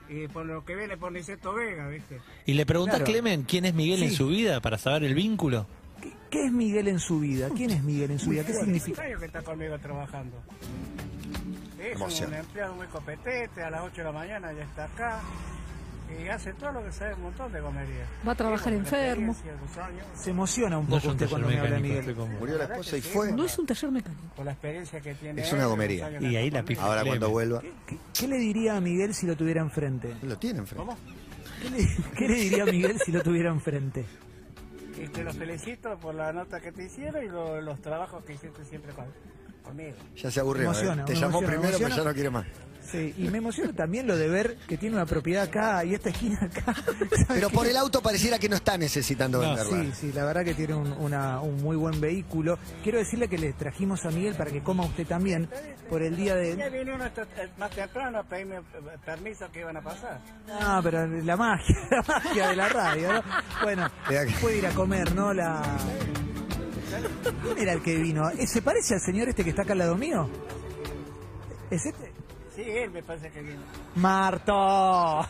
Y 0.09 0.27
por 0.29 0.45
lo 0.45 0.63
que 0.65 0.75
viene 0.75 0.97
por 0.99 1.11
Niceto 1.13 1.55
Vega, 1.55 1.89
¿viste? 1.89 2.21
Y 2.45 2.53
le 2.55 2.67
preguntás, 2.67 2.97
Claro. 2.99 3.11
Clemen, 3.13 3.45
quién 3.45 3.65
es 3.65 3.73
Miguel 3.73 4.03
en 4.03 4.11
su 4.11 4.27
vida 4.27 4.61
para 4.61 4.77
saber 4.77 5.05
el 5.05 5.15
vínculo. 5.15 5.67
¿Qué, 6.03 6.13
qué 6.29 6.45
es 6.47 6.53
Miguel 6.53 6.89
en 6.89 6.99
su 6.99 7.21
vida? 7.21 7.49
¿Quién 7.57 7.71
es 7.71 7.83
Miguel 7.83 8.11
en 8.11 8.19
su 8.19 8.29
vida? 8.31 8.45
¿Qué 8.45 8.53
significa? 8.53 9.03
que 9.03 9.25
está 9.25 9.41
conmigo 9.43 9.79
trabajando. 9.79 10.37
Es 11.79 11.97
Emoción. 11.97 12.31
un 12.31 12.37
empleado 12.37 12.75
muy 12.75 12.87
competente, 12.87 13.63
a 13.63 13.71
las 13.71 13.83
8 13.83 13.97
de 13.97 14.05
la 14.05 14.13
mañana 14.13 14.53
ya 14.53 14.63
está 14.65 14.85
acá. 14.85 15.21
Y 16.23 16.29
hace 16.29 16.53
todo 16.53 16.73
lo 16.73 16.85
que 16.85 16.93
sabe, 16.93 17.15
un 17.15 17.23
montón 17.23 17.51
de 17.53 17.61
gomerías. 17.61 18.07
Va 18.27 18.33
a 18.33 18.35
trabajar 18.35 18.73
enfermo. 18.75 19.35
Se 20.15 20.31
emociona 20.31 20.79
un 20.79 20.85
No 20.87 20.97
poco 20.97 21.07
un 21.09 21.13
usted 21.15 21.29
cuando 21.31 21.49
me 21.49 21.59
habla 21.59 21.79
Miguel. 21.79 22.15
Murió 22.39 22.59
la 22.59 22.65
esposa 22.65 22.97
y 22.99 23.01
fue. 23.01 23.33
No 23.33 23.45
es 23.47 23.59
un 23.59 23.65
taller 23.67 23.91
mecánico. 23.91 24.23
Por 24.37 24.45
la 24.45 24.53
experiencia 24.53 25.01
que 25.01 25.15
tiene. 25.15 25.41
Es 25.41 25.53
una 25.55 25.65
gomería. 25.67 26.11
Y 26.21 26.31
que 26.31 26.37
ahí 26.39 26.51
la 26.51 26.63
pija. 26.65 26.85
Ahora 26.85 27.03
cuando 27.05 27.31
vuelva. 27.31 27.61
¿Qué, 27.87 27.97
qué 28.13 28.29
le 28.29 28.37
diría 28.37 28.77
a 28.77 28.81
Miguel 28.83 29.15
si 29.15 29.27
lo 29.27 29.37
tuviera 29.37 29.63
enfrente? 29.63 30.15
Lo 30.23 30.37
tiene 30.39 30.59
enfrente. 30.59 30.85
¿Cómo? 30.87 30.99
¿Qué 31.63 31.71
le, 31.71 31.89
qué 32.19 32.29
le 32.29 32.35
diría 32.35 32.63
a 32.65 32.67
Miguel 32.67 32.99
si 33.01 33.11
lo 33.11 33.23
tuviera 33.23 33.49
enfrente? 33.51 34.05
Y 35.03 35.07
te 35.09 35.25
los 35.25 35.35
felicito 35.35 35.97
por 35.99 36.15
la 36.15 36.31
nota 36.33 36.61
que 36.61 36.73
te 36.73 36.85
hicieron 36.85 37.25
y 37.25 37.29
lo- 37.29 37.61
los 37.63 37.81
trabajos 37.81 38.23
que 38.25 38.35
hiciste 38.35 38.65
siempre 38.67 38.93
con- 38.93 39.07
conmigo. 39.63 39.97
Ya 40.17 40.31
se 40.31 40.41
aburrió. 40.41 40.71
Me 40.71 40.77
emociona, 40.77 41.03
¿eh? 41.03 41.07
Te 41.07 41.15
llamó 41.15 41.39
emociona, 41.41 41.49
primero, 41.61 41.79
pero 41.79 41.97
ya 41.97 42.05
no 42.05 42.15
quiere 42.15 42.31
más. 42.31 42.47
Sí, 42.91 43.15
y 43.17 43.29
me 43.31 43.39
emociona 43.39 43.73
también 43.73 44.07
lo 44.07 44.17
de 44.17 44.29
ver 44.29 44.57
que 44.69 44.77
tiene 44.77 44.97
una 44.97 45.07
propiedad 45.07 45.45
acá 45.45 45.83
y 45.85 45.95
esta 45.95 46.11
esquina 46.11 46.39
acá. 46.43 46.75
¿Sabes 46.85 47.27
Pero 47.29 47.49
por 47.49 47.67
el 47.67 47.77
auto 47.77 48.03
pareciera 48.03 48.39
que 48.39 48.51
no 48.51 48.57
está 48.57 48.77
necesitando 48.77 49.41
No, 49.41 49.49
venderla. 49.49 49.85
Sí, 49.85 49.93
sí, 49.99 50.13
la 50.13 50.25
verdad 50.25 50.45
que 50.45 50.53
tiene 50.53 50.75
un, 50.75 50.93
una- 50.93 51.41
un 51.41 51.63
muy 51.63 51.77
buen 51.77 52.01
vehículo. 52.03 52.59
Quiero 52.83 52.99
decirle 52.99 53.29
que 53.29 53.39
le 53.39 53.53
trajimos 53.55 54.05
a 54.05 54.11
Miguel 54.11 54.35
para 54.35 54.51
que 54.51 54.63
coma 54.63 54.85
usted 54.85 55.07
también 55.07 55.49
por 55.89 56.03
el 56.03 56.17
día 56.17 56.35
Ya 56.35 56.69
de... 56.69 56.79
vino 56.81 56.97
uno 56.97 57.07
esta- 57.07 57.23
eh, 57.23 57.49
más 57.57 57.71
temprano 57.71 58.19
a 58.19 58.25
pedirme 58.25 58.57
eh, 58.57 58.61
permiso 59.07 59.47
que 59.51 59.61
iban 59.61 59.77
a 59.77 59.81
pasar. 59.81 60.21
Ah, 60.61 60.81
pero 60.83 61.07
la 61.07 61.37
magia, 61.37 61.77
la 61.91 62.03
magia 62.03 62.49
de 62.49 62.57
la 62.57 62.69
radio, 62.69 63.13
¿no? 63.15 63.23
Bueno, 63.63 63.91
puede 64.41 64.59
ir 64.59 64.67
a 64.67 64.71
comer, 64.73 65.15
¿no? 65.15 65.33
La... 65.33 65.63
¿Quién 67.43 67.59
era 67.59 67.73
el 67.73 67.83
que 67.83 67.97
vino? 67.97 68.29
Eh, 68.31 68.47
¿Se 68.47 68.63
parece 68.63 68.95
al 68.95 69.01
señor 69.01 69.29
este 69.29 69.45
que 69.45 69.51
está 69.51 69.63
acá 69.63 69.73
al 69.73 69.79
lado 69.79 69.97
mío? 69.97 70.29
¿Es 71.71 71.87
este? 71.87 72.13
Sí, 72.55 72.63
él 72.67 72.91
me 72.91 73.03
parece 73.03 73.31
que 73.31 73.41
vino. 73.41 73.63
Marto. 73.95 75.27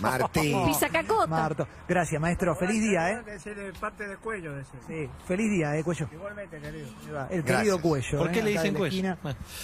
Martín. 0.00 0.64
Pisa 0.66 0.88
cacota. 0.88 1.28
Marto. 1.28 1.68
Gracias, 1.88 2.20
maestro. 2.20 2.56
Feliz 2.56 2.82
día, 2.82 3.10
¿eh? 3.12 3.22
De 3.22 3.38
ser 3.38 3.56
el 3.60 3.72
parte 3.74 4.08
de 4.08 4.16
cuello 4.16 4.52
de 4.54 4.62
ese. 4.62 4.72
Sí, 4.88 5.08
feliz 5.26 5.48
día, 5.52 5.76
¿eh, 5.76 5.84
Cuello? 5.84 6.08
Igualmente, 6.12 6.58
querido. 6.60 6.88
El 7.30 7.42
Gracias. 7.42 7.44
querido 7.58 7.80
Cuello. 7.80 8.18
¿Por 8.18 8.28
¿eh? 8.28 8.32
qué 8.32 8.42
le 8.42 8.50
acá 8.50 8.62
dicen 8.62 8.74
Cuello? 8.74 9.16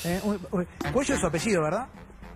Eh, 0.05 0.21
uy, 0.23 0.39
uy, 0.53 0.69
Cuello 0.93 1.15
es 1.15 1.21
su 1.21 1.27
apellido, 1.27 1.63
¿verdad? 1.63 1.89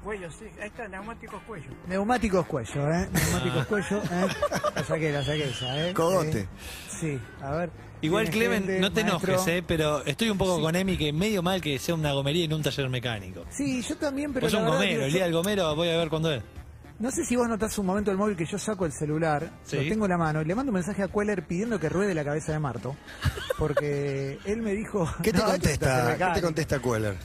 Cuello, 0.03 0.31
sí. 0.33 0.45
Ahí 0.61 0.67
está, 0.67 0.87
neumáticos 0.89 1.41
cuello. 1.45 1.71
Neumáticos 1.87 2.45
Cuello, 2.47 2.91
¿eh? 2.93 3.09
Neumáticos 3.11 3.67
Cuello, 3.67 4.03
¿eh? 4.03 4.27
La 4.75 4.85
saqué, 4.85 5.13
la 5.13 5.23
saqué 5.25 5.49
esa, 5.49 5.89
¿eh? 5.89 5.95
Cogote. 5.95 6.41
Eh, 6.41 6.49
Sí, 6.91 7.21
a 7.41 7.51
ver. 7.53 7.71
Igual, 8.05 8.31
Clemen, 8.31 8.81
no 8.81 8.93
te 8.93 9.03
maestro. 9.05 9.33
enojes, 9.35 9.47
eh, 9.49 9.65
pero 9.67 10.05
estoy 10.05 10.31
un 10.31 10.39
poco 10.39 10.61
con 10.61 10.75
Emi 10.77 10.97
que 10.97 11.13
medio 11.13 11.43
mal 11.43 11.61
que 11.61 11.79
sea 11.79 11.95
una 11.95 12.13
gomería 12.13 12.45
y 12.45 12.49
no 12.49 12.57
un 12.57 12.63
taller 12.63 12.89
mecánico. 12.89 13.45
Sí, 13.51 13.83
yo 13.83 13.97
también, 13.97 14.33
pero 14.33 14.47
Vos 14.47 14.53
la 14.53 14.59
sos 14.59 14.67
un 14.67 14.73
verdad, 14.73 14.87
gomero, 14.87 15.05
el 15.07 15.13
día 15.13 15.25
del 15.25 15.33
gomero 15.33 15.75
voy 15.75 15.89
a 15.89 15.97
ver 15.97 16.09
cuándo 16.09 16.33
es. 16.33 16.43
No 16.99 17.11
sé 17.11 17.25
si 17.25 17.35
vos 17.35 17.49
notás 17.49 17.77
un 17.79 17.87
momento 17.87 18.13
el 18.13 18.17
móvil 18.17 18.37
que 18.37 18.45
yo 18.47 18.57
saco 18.57 18.87
el 18.87 18.93
celular, 18.93 19.51
Sí. 19.65 19.77
lo 19.77 19.83
tengo 19.83 20.05
en 20.05 20.11
la 20.13 20.19
mano 20.19 20.43
y 20.43 20.45
le 20.45 20.55
mando 20.55 20.71
un 20.71 20.75
mensaje 20.75 21.03
a 21.03 21.09
Queller 21.09 21.45
pidiendo 21.45 21.81
que 21.81 21.89
ruede 21.89 22.15
la 22.15 22.23
cabeza 22.25 22.53
de 22.53 22.61
Marto. 22.61 22.95
Porque 23.59 24.39
él 24.45 24.63
me 24.63 24.73
dijo. 24.75 25.09
¿Qué 25.23 25.33
te 25.33 25.39
No, 25.39 25.45
es 25.47 25.51
contesta? 25.53 26.17
¿Qué 26.17 26.35
te 26.35 26.41
contesta 26.43 26.79
Queller? 26.81 27.17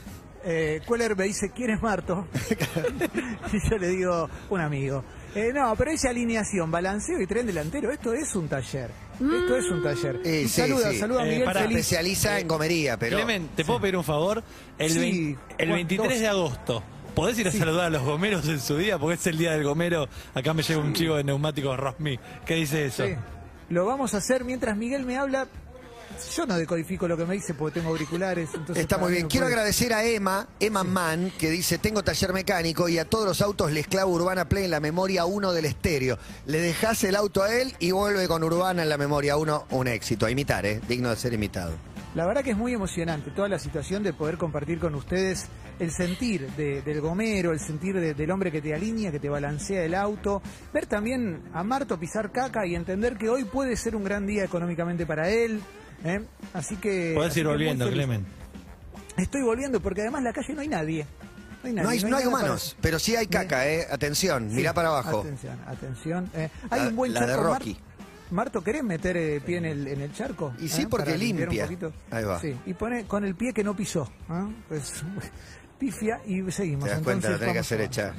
Eh, 0.44 0.80
Queller 0.88 1.16
me 1.16 1.24
dice, 1.24 1.52
¿quién 1.54 1.70
es 1.70 1.82
Marto? 1.82 2.26
y 3.52 3.70
yo 3.70 3.78
le 3.78 3.88
digo, 3.88 4.28
un 4.48 4.60
amigo. 4.60 5.04
Eh, 5.34 5.52
no, 5.54 5.74
pero 5.76 5.92
esa 5.92 6.10
alineación, 6.10 6.70
balanceo 6.70 7.20
y 7.20 7.26
tren 7.26 7.46
delantero, 7.46 7.92
esto 7.92 8.12
es 8.12 8.34
un 8.34 8.48
taller. 8.48 8.90
Esto 9.20 9.56
es 9.56 9.70
un 9.70 9.82
taller. 9.82 10.20
Eh, 10.24 10.42
Y 10.44 10.48
sí, 10.48 10.60
saluda, 10.62 10.90
sí. 10.90 10.98
saluda 10.98 11.22
a 11.22 11.26
Eh, 11.26 11.30
Miguel 11.30 11.44
pará, 11.44 11.60
Feliz. 11.62 11.76
Especializa 11.78 12.38
en 12.40 12.48
gomería, 12.48 12.96
pero. 12.98 13.16
Clemen, 13.16 13.48
¿te 13.54 13.64
puedo 13.64 13.80
pedir 13.80 13.96
un 13.96 14.04
favor? 14.04 14.42
El, 14.78 14.90
Sí, 14.90 14.98
vein- 14.98 15.38
el 15.58 15.68
Juan, 15.68 15.76
23 15.78 16.08
dos. 16.10 16.20
de 16.20 16.28
agosto, 16.28 16.82
¿podés 17.14 17.38
ir 17.38 17.48
a 17.48 17.52
saludar 17.52 17.86
a 17.86 17.90
los 17.90 18.02
gomeros 18.02 18.48
en 18.48 18.60
su 18.60 18.76
día? 18.78 18.98
Porque 18.98 19.14
es 19.14 19.26
el 19.26 19.36
día 19.36 19.52
del 19.52 19.64
gomero. 19.64 20.08
Acá 20.34 20.54
me 20.54 20.62
llega 20.62 20.80
un 20.80 20.92
chivo 20.94 21.16
de 21.16 21.24
neumáticos 21.24 21.78
Rosmi. 21.78 22.18
¿Qué 22.46 22.54
dice 22.54 22.86
eso? 22.86 23.06
Sí. 23.06 23.14
Lo 23.68 23.84
vamos 23.86 24.14
a 24.14 24.16
hacer 24.18 24.44
mientras 24.44 24.76
Miguel 24.76 25.04
me 25.04 25.16
habla. 25.16 25.46
Yo 26.34 26.46
no 26.46 26.56
decodifico 26.58 27.08
lo 27.08 27.16
que 27.16 27.24
me 27.24 27.34
dice 27.34 27.54
porque 27.54 27.80
tengo 27.80 27.90
auriculares. 27.90 28.50
Entonces 28.54 28.82
Está 28.82 28.98
muy 28.98 29.12
bien. 29.12 29.28
Quiero 29.28 29.46
puede- 29.46 29.54
agradecer 29.56 29.92
a 29.92 30.04
Emma, 30.04 30.48
Emma 30.60 30.84
Mann, 30.84 31.32
que 31.38 31.50
dice, 31.50 31.78
tengo 31.78 32.02
taller 32.02 32.32
mecánico 32.32 32.88
y 32.88 32.98
a 32.98 33.04
todos 33.04 33.24
los 33.26 33.40
autos 33.40 33.72
les 33.72 33.86
clavo 33.86 34.12
Urbana 34.12 34.48
Play 34.48 34.64
en 34.64 34.70
la 34.70 34.80
memoria 34.80 35.24
1 35.24 35.52
del 35.52 35.64
estéreo. 35.64 36.18
Le 36.46 36.60
dejás 36.60 37.02
el 37.04 37.16
auto 37.16 37.42
a 37.42 37.54
él 37.54 37.74
y 37.78 37.90
vuelve 37.92 38.28
con 38.28 38.42
Urbana 38.44 38.82
en 38.82 38.88
la 38.88 38.98
memoria 38.98 39.36
1, 39.36 39.66
un 39.70 39.88
éxito. 39.88 40.26
A 40.26 40.30
imitar, 40.30 40.66
¿eh? 40.66 40.80
Digno 40.88 41.10
de 41.10 41.16
ser 41.16 41.32
imitado. 41.32 41.72
La 42.14 42.26
verdad 42.26 42.42
que 42.42 42.50
es 42.50 42.56
muy 42.56 42.74
emocionante 42.74 43.30
toda 43.30 43.48
la 43.48 43.58
situación 43.60 44.02
de 44.02 44.12
poder 44.12 44.36
compartir 44.36 44.80
con 44.80 44.96
ustedes 44.96 45.46
el 45.78 45.92
sentir 45.92 46.50
de- 46.56 46.82
del 46.82 47.00
gomero, 47.00 47.52
el 47.52 47.60
sentir 47.60 47.94
de- 48.00 48.14
del 48.14 48.30
hombre 48.32 48.50
que 48.50 48.60
te 48.60 48.74
alinea, 48.74 49.12
que 49.12 49.20
te 49.20 49.28
balancea 49.28 49.84
el 49.84 49.94
auto, 49.94 50.42
ver 50.74 50.86
también 50.86 51.40
a 51.54 51.62
Marto 51.62 51.98
pisar 52.00 52.32
caca 52.32 52.66
y 52.66 52.74
entender 52.74 53.16
que 53.16 53.28
hoy 53.28 53.44
puede 53.44 53.76
ser 53.76 53.94
un 53.94 54.02
gran 54.02 54.26
día 54.26 54.42
económicamente 54.44 55.06
para 55.06 55.30
él. 55.30 55.60
¿Eh? 56.04 56.20
Así 56.54 56.76
que... 56.76 57.12
Podés 57.14 57.30
así 57.32 57.40
ir 57.40 57.46
volviendo. 57.46 57.88
Clemen. 57.90 58.24
Estoy 59.16 59.42
volviendo 59.42 59.80
porque 59.80 60.02
además 60.02 60.20
en 60.20 60.24
la 60.24 60.32
calle 60.32 60.54
no 60.54 60.60
hay 60.60 60.68
nadie. 60.68 61.06
No 61.62 61.68
hay, 61.68 61.72
nadie, 61.74 61.82
No 61.84 61.90
hay, 61.90 61.98
no 62.00 62.04
hay 62.06 62.10
nada 62.10 62.24
para- 62.24 62.28
humanos, 62.44 62.76
pero 62.80 62.98
sí 62.98 63.16
hay 63.16 63.26
caca, 63.26 63.68
¿eh? 63.68 63.86
Atención, 63.90 64.48
Sí, 64.50 64.56
mirá 64.56 64.72
para 64.72 64.88
abajo. 64.88 65.20
Atención, 65.20 65.58
atención. 65.66 66.30
eh. 66.34 66.48
Hay 66.70 66.80
La- 66.82 66.88
un 66.88 66.96
buen 66.96 67.12
la 67.12 67.20
de 67.20 67.26
charco. 67.26 67.42
Mar- 67.50 67.58
Rocky. 67.60 67.76
Marto, 68.30 68.62
¿querés 68.62 68.84
meter 68.84 69.16
eh, 69.16 69.40
pie 69.44 69.58
en 69.58 69.64
el, 69.64 69.86
en 69.88 70.00
el 70.02 70.12
charco? 70.14 70.54
Y 70.60 70.68
sí, 70.68 70.82
¿Eh? 70.82 70.86
porque 70.88 71.18
limpia. 71.18 71.64
poquito. 71.64 71.92
Ahí 72.12 72.24
va. 72.24 72.40
Sí, 72.40 72.56
y 72.64 72.74
pone 72.74 73.04
con 73.04 73.24
el 73.24 73.34
pie 73.34 73.52
que 73.52 73.64
no 73.64 73.74
pisó. 73.76 74.04
¿eh? 74.30 74.54
Pues 74.68 75.02
pifia 75.78 76.20
y 76.24 76.50
seguimos. 76.52 76.84
Te 76.84 76.90
das 76.90 77.02
cuenta, 77.02 77.28
lo 77.28 77.34
Entonces, 77.34 77.40
tenés 77.40 77.40
que 77.40 77.46
vamos 77.46 77.58
hacer 77.58 77.80
echar. 77.80 78.14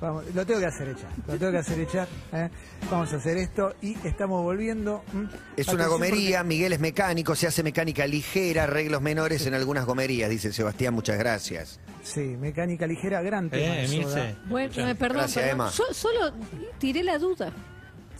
Vamos, 0.00 0.24
lo 0.34 0.46
tengo 0.46 0.60
que 0.60 0.66
hacer 0.66 0.88
echar. 0.88 1.10
Lo 1.26 1.38
tengo 1.38 1.52
que 1.52 1.58
hacer 1.58 1.80
echar. 1.80 2.08
¿eh? 2.32 2.48
Vamos 2.90 3.12
a 3.12 3.16
hacer 3.16 3.36
esto 3.36 3.74
y 3.82 3.96
estamos 4.06 4.42
volviendo. 4.42 5.02
¿m? 5.12 5.28
Es 5.56 5.68
una 5.68 5.86
gomería, 5.86 6.42
Miguel 6.44 6.72
es 6.72 6.80
mecánico, 6.80 7.34
se 7.34 7.46
hace 7.46 7.62
mecánica 7.62 8.06
ligera, 8.06 8.64
arreglos 8.64 9.02
menores 9.02 9.46
en 9.46 9.54
algunas 9.54 9.86
gomerías, 9.86 10.30
dice 10.30 10.52
Sebastián, 10.52 10.94
muchas 10.94 11.18
gracias. 11.18 11.80
Sí, 12.02 12.20
mecánica 12.20 12.86
ligera, 12.86 13.22
gran 13.22 13.48
tema. 13.48 13.76
Eh, 13.76 13.84
eso, 13.84 13.94
Emilce. 13.94 14.14
¿verdad? 14.14 14.34
Bueno, 14.46 14.88
eh, 14.88 14.94
perdón, 14.94 15.18
Gracias, 15.18 15.44
perdón. 15.44 15.50
Emma. 15.50 15.70
Yo 15.70 15.94
solo 15.94 16.32
tiré 16.78 17.02
la 17.02 17.18
duda. 17.18 17.52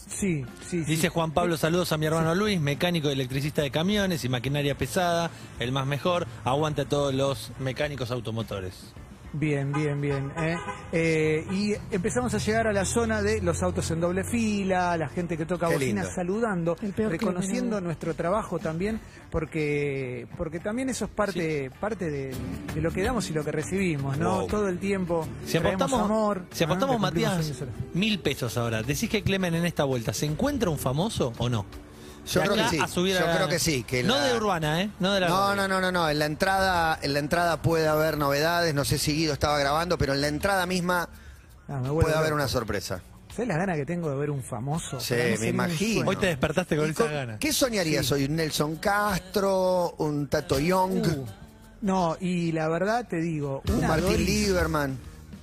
Sí, 0.09 0.45
sí, 0.61 0.85
sí. 0.85 0.85
Dice 0.85 1.09
Juan 1.09 1.33
Pablo, 1.33 1.57
saludos 1.57 1.93
a 1.93 1.99
mi 1.99 2.07
hermano 2.07 2.35
Luis, 2.35 2.61
mecánico 2.61 3.09
y 3.09 3.13
electricista 3.13 3.63
de 3.63 3.71
camiones 3.71 4.25
y 4.25 4.29
maquinaria 4.29 4.77
pesada, 4.77 5.31
el 5.59 5.73
más 5.73 5.87
mejor, 5.87 6.27
aguanta 6.45 6.83
a 6.83 6.85
todos 6.85 7.15
los 7.15 7.53
mecánicos 7.59 8.11
automotores. 8.11 8.93
Bien, 9.37 9.73
bien, 9.73 10.01
bien. 10.01 10.31
¿eh? 10.39 10.57
Eh, 10.93 11.45
y 11.51 11.75
empezamos 11.93 12.33
a 12.35 12.39
llegar 12.39 12.69
a 12.69 12.73
la 12.73 12.85
zona 12.85 13.21
de 13.21 13.43
los 13.43 13.63
autos 13.65 13.91
en 13.91 14.01
doble 14.01 14.23
fila, 14.23 14.97
la 14.97 15.09
gente 15.09 15.37
que 15.37 15.45
toca 15.45 15.67
Qué 15.67 15.75
bocina 15.75 16.03
lindo. 16.03 16.15
saludando, 16.15 16.77
reconociendo 16.97 17.81
nuestro 17.81 18.15
trabajo 18.15 18.61
también, 18.61 19.01
porque 19.31 20.29
porque 20.37 20.61
también 20.61 20.89
eso 20.89 21.07
es 21.07 21.11
parte 21.11 21.69
parte 21.81 22.11
de, 22.11 22.33
de 22.75 22.81
lo 22.81 22.93
que 22.93 23.03
damos 23.03 23.29
y 23.29 23.33
lo 23.33 23.45
que 23.45 23.51
recibimos, 23.51 24.17
¿no? 24.19 24.41
Wow. 24.43 24.47
Todo 24.47 24.69
el 24.69 24.79
tiempo 24.79 25.27
Si 25.47 25.57
apostamos, 25.59 26.01
amor. 26.01 26.43
si 26.53 26.63
apostamos 26.63 27.01
Matías, 27.01 27.53
mil 27.93 28.21
pesos 28.21 28.57
ahora, 28.57 28.83
¿decís 28.85 29.11
que 29.11 29.25
Clemen 29.25 29.57
en 29.57 29.67
esta 29.67 29.83
vuelta 29.83 30.13
se 30.13 30.27
encuentra 30.27 30.71
un 30.71 30.79
famoso 30.79 31.33
o 31.39 31.49
no? 31.49 31.67
Yo 32.27 32.41
creo 32.43 32.55
que 32.55 32.69
sí, 32.69 32.79
a 32.81 32.89
subir 32.89 33.17
yo 33.19 33.27
a- 33.29 33.35
creo 33.37 33.49
que 33.49 33.59
sí, 33.59 33.85
que 33.85 34.03
no 34.03 34.15
la- 34.17 34.25
de 34.25 34.37
Urbana, 34.37 34.83
¿eh? 34.83 34.91
No 35.01 35.13
de 35.13 35.21
la 35.21 35.29
No, 35.29 35.55
no, 35.55 35.69
no, 35.69 35.81
no, 35.81 35.93
no. 35.93 36.09
En 36.09 36.19
la 36.19 36.25
entrada, 36.27 36.99
en 37.03 37.13
la 37.13 37.19
entrada 37.19 37.61
puede 37.63 37.87
haber 37.87 38.17
novedades. 38.19 38.75
No 38.75 38.85
sé 38.85 38.99
si 38.99 39.13
Guido 39.15 39.33
estaba 39.35 39.59
grabando, 39.59 39.99
pero 39.99 40.15
en 40.15 40.21
la 40.21 40.29
entrada 40.29 40.65
misma 40.67 41.09
Ah, 41.69 41.81
me 41.83 41.89
puede 41.91 42.15
haber 42.15 42.33
una 42.33 42.49
sorpresa. 42.49 43.01
¿Sabes 43.31 43.49
las 43.49 43.57
ganas 43.59 43.77
que 43.77 43.85
tengo 43.87 44.09
de 44.11 44.17
ver 44.17 44.31
un 44.31 44.43
famoso? 44.43 45.01
Sí, 45.01 45.15
me 45.41 45.49
imagino. 45.49 46.09
Hoy 46.09 46.17
te 46.17 46.27
despertaste 46.27 46.77
con 46.77 46.87
¿Y 46.87 46.91
esa 46.91 47.03
con- 47.05 47.13
gana. 47.13 47.39
¿Qué 47.39 47.53
soñarías 47.53 48.11
hoy? 48.13 48.25
¿Un 48.27 48.37
Nelson 48.37 48.77
Castro? 48.77 49.95
¿Un 49.99 50.29
Tato 50.29 50.59
Young? 50.61 51.05
Uh, 51.07 51.27
no, 51.83 52.17
y 52.21 52.53
la 52.53 52.69
verdad 52.69 53.07
te 53.09 53.17
digo, 53.17 53.63
¿Un 53.69 53.87
Martín 53.87 54.07
Doris- 54.13 54.27
Lieberman? 54.27 54.99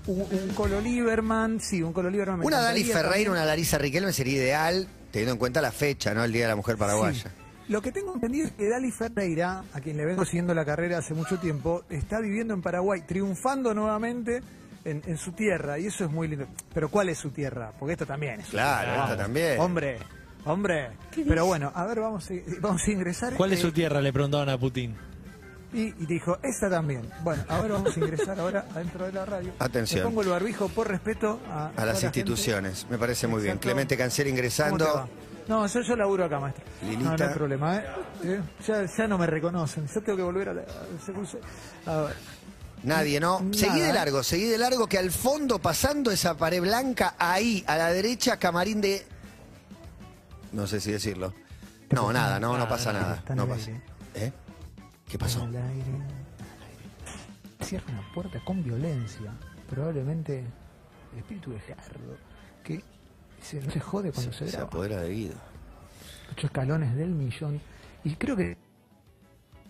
un, 0.07 0.21
un 0.21 0.49
Colo 0.55 0.79
Lieberman, 0.81 1.59
sí, 1.59 1.81
un 1.83 1.91
Colo 1.93 2.09
Lieberman. 2.09 2.39
me 2.39 2.45
Una 2.45 2.57
encantaría 2.59 2.85
Ferreira, 2.93 3.11
también. 3.11 3.31
una 3.31 3.45
Larisa 3.45 3.77
Riquelme 3.77 4.13
sería 4.13 4.33
ideal, 4.37 4.87
teniendo 5.11 5.33
en 5.33 5.37
cuenta 5.39 5.61
la 5.61 5.71
fecha, 5.71 6.13
¿no? 6.13 6.23
El 6.23 6.31
Día 6.31 6.43
de 6.43 6.49
la 6.49 6.55
Mujer 6.55 6.77
Paraguaya. 6.77 7.21
Sí. 7.23 7.29
Lo 7.69 7.81
que 7.81 7.91
tengo 7.91 8.13
entendido 8.13 8.47
es 8.47 8.53
que 8.53 8.67
Dali 8.67 8.91
Ferreira, 8.91 9.63
a 9.73 9.79
quien 9.79 9.95
le 9.97 10.05
vengo 10.05 10.25
siguiendo 10.25 10.53
la 10.53 10.65
carrera 10.65 10.97
hace 10.97 11.13
mucho 11.13 11.37
tiempo, 11.39 11.83
está 11.89 12.19
viviendo 12.19 12.53
en 12.53 12.61
Paraguay, 12.61 13.01
triunfando 13.07 13.73
nuevamente 13.73 14.41
en, 14.83 15.01
en 15.05 15.17
su 15.17 15.31
tierra, 15.33 15.77
y 15.79 15.85
eso 15.85 16.03
es 16.05 16.11
muy 16.11 16.27
lindo. 16.27 16.47
Pero 16.73 16.89
¿cuál 16.89 17.09
es 17.09 17.17
su 17.19 17.29
tierra? 17.29 17.71
Porque 17.79 17.93
esto 17.93 18.05
también 18.05 18.39
es. 18.41 18.47
su 18.47 18.51
Claro, 18.53 18.89
tierra. 18.91 19.03
esto 19.05 19.17
también. 19.17 19.59
Hombre, 19.59 19.97
hombre. 20.45 20.89
¿Qué 21.11 21.23
Pero 21.25 21.45
bueno, 21.45 21.71
a 21.73 21.85
ver, 21.85 21.99
vamos 22.01 22.29
a, 22.29 22.33
vamos 22.59 22.81
a 22.85 22.91
ingresar. 22.91 23.33
¿Cuál 23.35 23.53
es 23.53 23.59
Eh, 23.59 23.61
su 23.61 23.71
tierra? 23.71 24.01
Le 24.01 24.11
preguntaban 24.11 24.49
a 24.49 24.57
Putin. 24.57 24.95
Y, 25.73 25.83
y 25.83 26.05
dijo, 26.05 26.37
esta 26.43 26.69
también. 26.69 27.09
Bueno, 27.23 27.43
ahora 27.47 27.75
vamos 27.75 27.95
a 27.95 27.99
ingresar 27.99 28.39
ahora 28.39 28.65
adentro 28.73 29.05
de 29.05 29.13
la 29.13 29.25
radio. 29.25 29.53
Atención. 29.59 30.01
Me 30.01 30.05
pongo 30.05 30.21
el 30.21 30.29
barbijo 30.29 30.67
por 30.69 30.87
respeto 30.87 31.39
a, 31.49 31.71
las 31.77 32.01
gente. 32.01 32.19
instituciones, 32.19 32.85
me 32.89 32.97
parece 32.97 33.27
muy 33.27 33.41
bien. 33.41 33.57
Clemente 33.57 33.95
Cancel 33.95 34.25
¿Cómo 34.25 34.35
te 34.35 34.39
ingresando. 34.41 35.09
No, 35.47 35.65
yo, 35.67 35.81
yo 35.81 35.95
laburo 35.95 36.25
acá, 36.25 36.39
maestro. 36.39 36.63
Lilita. 36.83 37.09
No, 37.09 37.17
no 37.17 37.25
hay 37.25 37.33
problema, 37.33 37.77
¿eh? 37.77 37.85
¿Eh? 38.23 38.41
Ya, 38.67 38.85
ya 38.85 39.07
no 39.07 39.17
me 39.17 39.27
reconocen. 39.27 39.87
Yo 39.87 40.01
tengo 40.01 40.17
que 40.17 40.23
volver 40.23 40.49
a 40.49 40.53
la. 40.53 40.63
A 41.85 42.01
ver. 42.01 42.15
Nadie, 42.83 43.19
¿no? 43.19 43.39
Nada. 43.39 43.53
Seguí 43.53 43.79
de 43.79 43.93
largo, 43.93 44.23
seguí 44.23 44.45
de 44.45 44.57
largo 44.57 44.87
que 44.87 44.97
al 44.97 45.11
fondo, 45.11 45.59
pasando 45.59 46.11
esa 46.11 46.35
pared 46.35 46.61
blanca, 46.61 47.15
ahí, 47.17 47.63
a 47.67 47.77
la 47.77 47.91
derecha, 47.91 48.37
camarín 48.37 48.81
de... 48.81 49.05
No 50.51 50.67
sé 50.67 50.81
si 50.81 50.91
decirlo. 50.91 51.33
No, 51.91 52.11
nada, 52.11 52.39
no, 52.39 52.57
no 52.57 52.67
pasa 52.67 52.91
nada. 52.91 53.23
No 53.35 53.47
pasa. 53.47 53.71
¿Eh? 54.15 54.31
¿Qué 55.11 55.17
pasó? 55.19 55.41
Al 55.43 55.47
aire, 55.49 55.61
al 55.61 55.71
aire. 55.71 57.65
Cierra 57.65 57.85
una 57.91 58.13
puerta 58.13 58.39
con 58.45 58.63
violencia. 58.63 59.33
Probablemente 59.69 60.39
el 61.13 61.19
espíritu 61.19 61.51
de 61.51 61.59
Gerardo, 61.59 62.17
que 62.63 62.83
se, 63.41 63.59
no 63.61 63.71
se 63.71 63.79
jode 63.79 64.11
cuando 64.11 64.31
se, 64.33 64.45
Se 64.45 64.51
graba. 64.51 64.65
apodera 64.67 65.01
de 65.01 65.09
Guido. 65.13 65.35
Ocho 66.31 66.47
escalones 66.47 66.95
del 66.95 67.09
millón. 67.09 67.61
Y 68.03 68.15
creo 68.15 68.35
que 68.35 68.57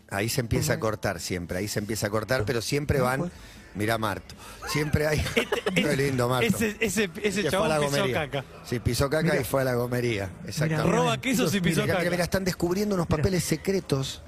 Ahí 0.10 0.28
se 0.28 0.42
empieza 0.42 0.74
a 0.74 0.80
cortar 0.80 1.22
siempre, 1.22 1.58
ahí 1.60 1.70
se 1.70 1.80
empieza 1.80 2.08
a 2.08 2.10
cortar, 2.10 2.44
pero 2.46 2.62
siempre 2.62 3.00
van... 3.00 3.32
Mirá 3.76 3.98
Marto, 3.98 4.36
siempre 4.68 5.08
hay... 5.08 5.24
Qué 5.74 5.96
lindo 5.96 6.28
Marto. 6.28 6.48
Ese, 6.48 6.76
ese, 6.82 7.10
ese 7.24 7.44
Que 7.44 7.48
fue 7.48 7.48
a 7.48 7.52
chabón 7.52 7.70
la 7.70 7.80
pisó 7.80 7.92
gomería. 7.92 8.30
caca. 8.30 8.46
Sí, 8.66 8.80
pisó 8.82 9.10
caca 9.10 9.24
Mira. 9.24 9.40
y 9.40 9.44
fue 9.46 9.62
a 9.62 9.64
la 9.64 9.76
gomería. 9.76 10.30
Exactamente. 10.46 10.92
Roba 10.92 11.22
quesos 11.22 11.56
y 11.56 11.62
pisó 11.62 11.84
Mira, 11.84 11.94
mira, 11.94 11.98
caca. 12.00 12.10
mira, 12.12 12.24
están 12.26 12.44
descubriendo 12.44 12.96
unos 12.96 13.08
Mira. 13.08 13.18
papeles 13.18 13.46
secretos. 13.46 14.22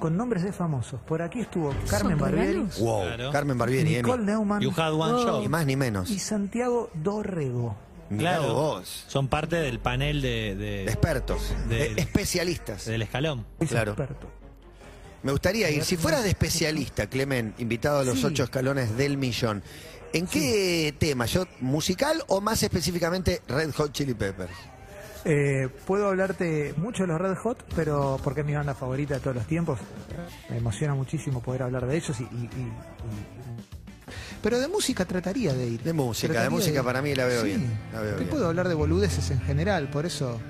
Con 0.00 0.16
nombres 0.16 0.42
de 0.42 0.52
famosos. 0.52 1.00
Por 1.02 1.22
aquí 1.22 1.40
estuvo 1.40 1.72
Carmen 1.88 2.18
¿Son 2.18 2.28
Barbieri? 2.28 2.66
Wow, 2.80 3.02
Claro. 3.04 3.30
Carmen 3.30 3.56
Barbieri. 3.58 3.96
Nicole 3.96 4.24
Neumann 4.24 4.60
You 4.62 4.72
had 4.76 4.92
one 4.92 5.22
show. 5.22 5.40
Ni 5.40 5.48
más 5.48 5.64
ni 5.66 5.76
menos. 5.76 6.10
y 6.10 6.18
Santiago 6.18 6.90
Dorrego. 6.94 7.76
Claro. 8.18 8.54
vos. 8.54 9.04
Son 9.06 9.28
parte 9.28 9.54
del 9.54 9.78
panel 9.78 10.20
de, 10.20 10.56
de- 10.56 10.82
Expertos, 10.84 11.54
De- 11.68 11.92
especialistas. 11.96 12.86
del 12.86 13.02
escalón. 13.02 13.46
Es 13.60 13.68
Claro. 13.68 13.92
experto. 13.92 14.28
Me 15.22 15.30
gustaría 15.30 15.70
ir, 15.70 15.84
si 15.84 15.96
fueras 15.96 16.24
de 16.24 16.30
especialista, 16.30 17.06
Clemen, 17.06 17.54
invitado 17.58 18.00
a 18.00 18.04
los 18.04 18.18
Sí. 18.20 18.24
ocho 18.26 18.42
escalones 18.42 18.96
del 18.96 19.16
millón, 19.18 19.62
¿en 20.12 20.26
qué 20.26 20.92
tema? 20.98 21.26
¿Yo, 21.26 21.44
¿Musical 21.60 22.24
o 22.26 22.40
más 22.40 22.62
específicamente 22.64 23.42
Red 23.46 23.70
Hot 23.74 23.92
Chili 23.92 24.14
Peppers? 24.14 24.50
Eh, 25.24 25.68
puedo 25.86 26.08
hablarte 26.08 26.74
mucho 26.78 27.02
de 27.02 27.08
los 27.08 27.20
Red 27.20 27.36
Hot, 27.36 27.64
pero 27.76 28.18
porque 28.24 28.40
es 28.40 28.46
mi 28.46 28.54
banda 28.54 28.74
favorita 28.74 29.14
de 29.14 29.20
todos 29.20 29.36
los 29.36 29.46
tiempos. 29.46 29.78
Me 30.48 30.56
emociona 30.58 30.94
muchísimo 30.94 31.40
poder 31.42 31.62
hablar 31.64 31.86
de 31.86 31.96
ellos 31.96 32.18
y, 32.20 32.22
y- 32.24 32.26
y- 32.26 32.60
y- 32.60 34.30
pero 34.42 34.58
de 34.58 34.68
música 34.68 35.04
trataría 35.04 35.52
de 35.52 35.66
ir. 35.66 35.82
De 35.82 35.92
música, 35.92 36.28
de 36.28 36.34
Trataría 36.34 36.56
música 36.56 36.82
para 36.82 37.02
mí 37.02 37.14
la 37.14 37.26
veo 37.26 37.42
Sí. 37.42 37.48
bien, 37.48 37.78
la 37.92 38.00
veo 38.00 38.12
Te 38.12 38.16
bien. 38.20 38.30
puedo 38.30 38.46
hablar 38.46 38.68
de 38.68 38.74
boludeces 38.74 39.30
en 39.30 39.40
general, 39.42 39.90
por 39.90 40.06
eso 40.06 40.40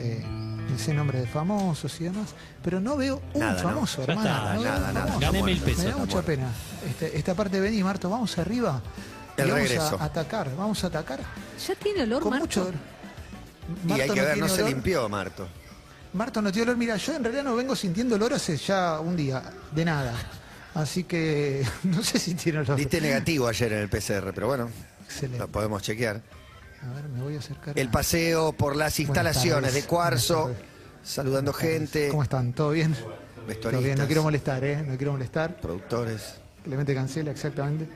eh, 0.00 0.24
me 0.26 0.76
sé 0.78 0.92
nombres 0.92 1.20
de 1.22 1.28
famosos 1.28 2.00
y 2.00 2.04
demás, 2.04 2.34
pero 2.64 2.80
no 2.80 2.96
veo 2.96 3.22
un 3.34 3.40
Nada, 3.40 3.62
¿no? 3.62 3.68
famoso, 3.68 4.04
Ya 4.06 4.12
hermano. 4.14 4.28
está, 4.30 4.54
no 4.54 4.60
veo 4.62 4.70
nada, 4.72 4.88
un 4.88 4.94
nada. 4.94 5.06
famoso. 5.06 5.20
Gané 5.20 5.42
mil 5.44 5.60
pesos. 5.60 5.84
Me 5.84 5.90
da 5.90 5.96
mucha 5.98 6.22
pena. 6.22 6.48
Este- 6.88 7.16
esta 7.16 7.34
parte, 7.34 7.60
vení, 7.60 7.82
Marto, 7.84 8.10
vamos 8.10 8.36
arriba. 8.38 8.82
y 9.38 9.42
El 9.42 9.50
vamos 9.52 9.68
regreso. 9.68 9.96
a 10.00 10.04
atacar, 10.04 10.54
vamos 10.56 10.82
a 10.84 10.88
atacar 10.88 11.20
¿Ya 11.66 11.74
tiene 11.76 12.02
olor, 12.02 12.22
con 12.22 12.30
Marto? 12.32 12.44
mucho 12.46 12.72
y 13.88 13.92
hay 13.92 14.10
que 14.10 14.20
ver, 14.20 14.38
no 14.38 14.48
se 14.48 14.62
limpió, 14.64 15.08
Marto. 15.08 15.48
Marto 16.12 16.42
no 16.42 16.50
tiene 16.50 16.64
olor. 16.64 16.76
Mira, 16.76 16.96
yo 16.96 17.14
en 17.14 17.22
realidad 17.22 17.44
no 17.44 17.54
vengo 17.56 17.76
sintiendo 17.76 18.16
olor 18.16 18.34
hace 18.34 18.56
ya 18.56 18.98
un 19.00 19.16
día, 19.16 19.42
de 19.72 19.84
nada. 19.84 20.12
Así 20.74 21.04
que 21.04 21.64
no 21.84 22.02
sé 22.02 22.18
si 22.18 22.34
tiene 22.34 22.60
olor. 22.60 22.76
Diste 22.76 23.00
negativo 23.00 23.46
ayer 23.48 23.72
en 23.72 23.78
el 23.80 23.88
PCR, 23.88 24.32
pero 24.34 24.46
bueno, 24.48 24.68
Excelente. 25.04 25.38
lo 25.38 25.48
podemos 25.48 25.82
chequear. 25.82 26.20
A 26.82 26.94
ver, 26.94 27.04
me 27.08 27.22
voy 27.22 27.36
a 27.36 27.38
acercar. 27.38 27.78
El 27.78 27.88
a- 27.88 27.90
paseo 27.90 28.52
por 28.52 28.74
las 28.76 28.98
instalaciones 29.00 29.74
de 29.74 29.82
Cuarzo, 29.84 30.54
saludando 31.04 31.52
gente, 31.52 32.08
¿Cómo 32.08 32.22
están? 32.22 32.52
¿Todo 32.52 32.70
bien? 32.70 32.96
Todo 33.60 33.80
bien, 33.80 33.98
no 33.98 34.06
quiero 34.06 34.22
molestar, 34.22 34.62
¿eh? 34.64 34.82
No 34.86 34.96
quiero 34.96 35.12
molestar. 35.12 35.60
productores. 35.60 36.34
Clemente 36.64 36.94
cancela, 36.94 37.30
exactamente. 37.32 37.88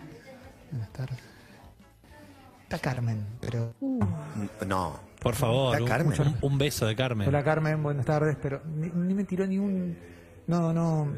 Buenas 0.70 0.92
tardes. 0.92 1.18
Está 2.64 2.78
Carmen, 2.78 3.24
pero. 3.40 3.72
No, 4.66 4.98
Por 5.24 5.34
favor, 5.34 5.80
un, 5.80 5.88
Carmen. 5.88 6.20
un- 6.20 6.36
un 6.40 6.58
beso 6.58 6.86
de 6.86 6.94
Carmen. 6.94 7.26
Hola 7.28 7.42
Carmen, 7.42 7.82
buenas 7.82 8.06
tardes, 8.06 8.36
pero 8.40 8.62
ni, 8.76 8.88
ni 8.90 9.14
me 9.14 9.24
tiró 9.24 9.44
ni 9.46 9.58
un. 9.58 9.96
No, 10.46 10.72
no. 10.72 11.08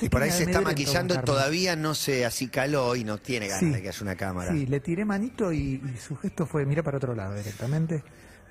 y 0.00 0.08
por 0.08 0.22
ahí 0.22 0.30
se 0.30 0.44
está 0.44 0.60
maquillando 0.60 1.20
todavía 1.22 1.76
no 1.76 1.94
se 1.94 2.24
acicaló 2.24 2.96
y 2.96 3.04
no 3.04 3.18
tiene 3.18 3.46
ganas 3.48 3.60
Sí. 3.60 3.70
de 3.70 3.82
que 3.82 3.88
haya 3.88 4.02
una 4.02 4.14
cámara. 4.16 4.50
Sí, 4.52 4.64
le 4.66 4.80
tiré 4.80 5.04
manito 5.04 5.52
y, 5.52 5.82
y 5.84 5.96
su 5.98 6.16
gesto 6.16 6.46
fue 6.46 6.64
mira 6.64 6.82
para 6.82 6.96
otro 6.96 7.14
lado 7.14 7.34
directamente. 7.34 8.02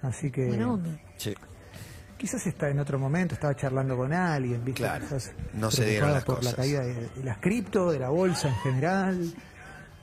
Así 0.03 0.29
que 0.29 0.45
Buena 0.47 0.71
onda. 0.73 0.99
Sí. 1.17 1.33
quizás 2.17 2.45
está 2.45 2.69
en 2.69 2.79
otro 2.79 2.99
momento, 2.99 3.33
estaba 3.33 3.55
charlando 3.55 3.97
con 3.97 4.13
alguien, 4.13 4.63
¿viste? 4.63 4.81
Claro, 4.83 5.05
Quizás 5.05 5.31
no 5.53 5.71
se 5.71 5.85
dieron 5.85 6.11
las 6.13 6.23
por 6.23 6.35
cosas. 6.37 6.51
la 6.51 6.57
caída 6.57 6.81
de, 6.81 6.93
de 6.93 7.23
las 7.23 7.37
cripto, 7.39 7.91
de 7.91 7.99
la 7.99 8.09
bolsa 8.09 8.49
en 8.49 8.55
general, 8.57 9.33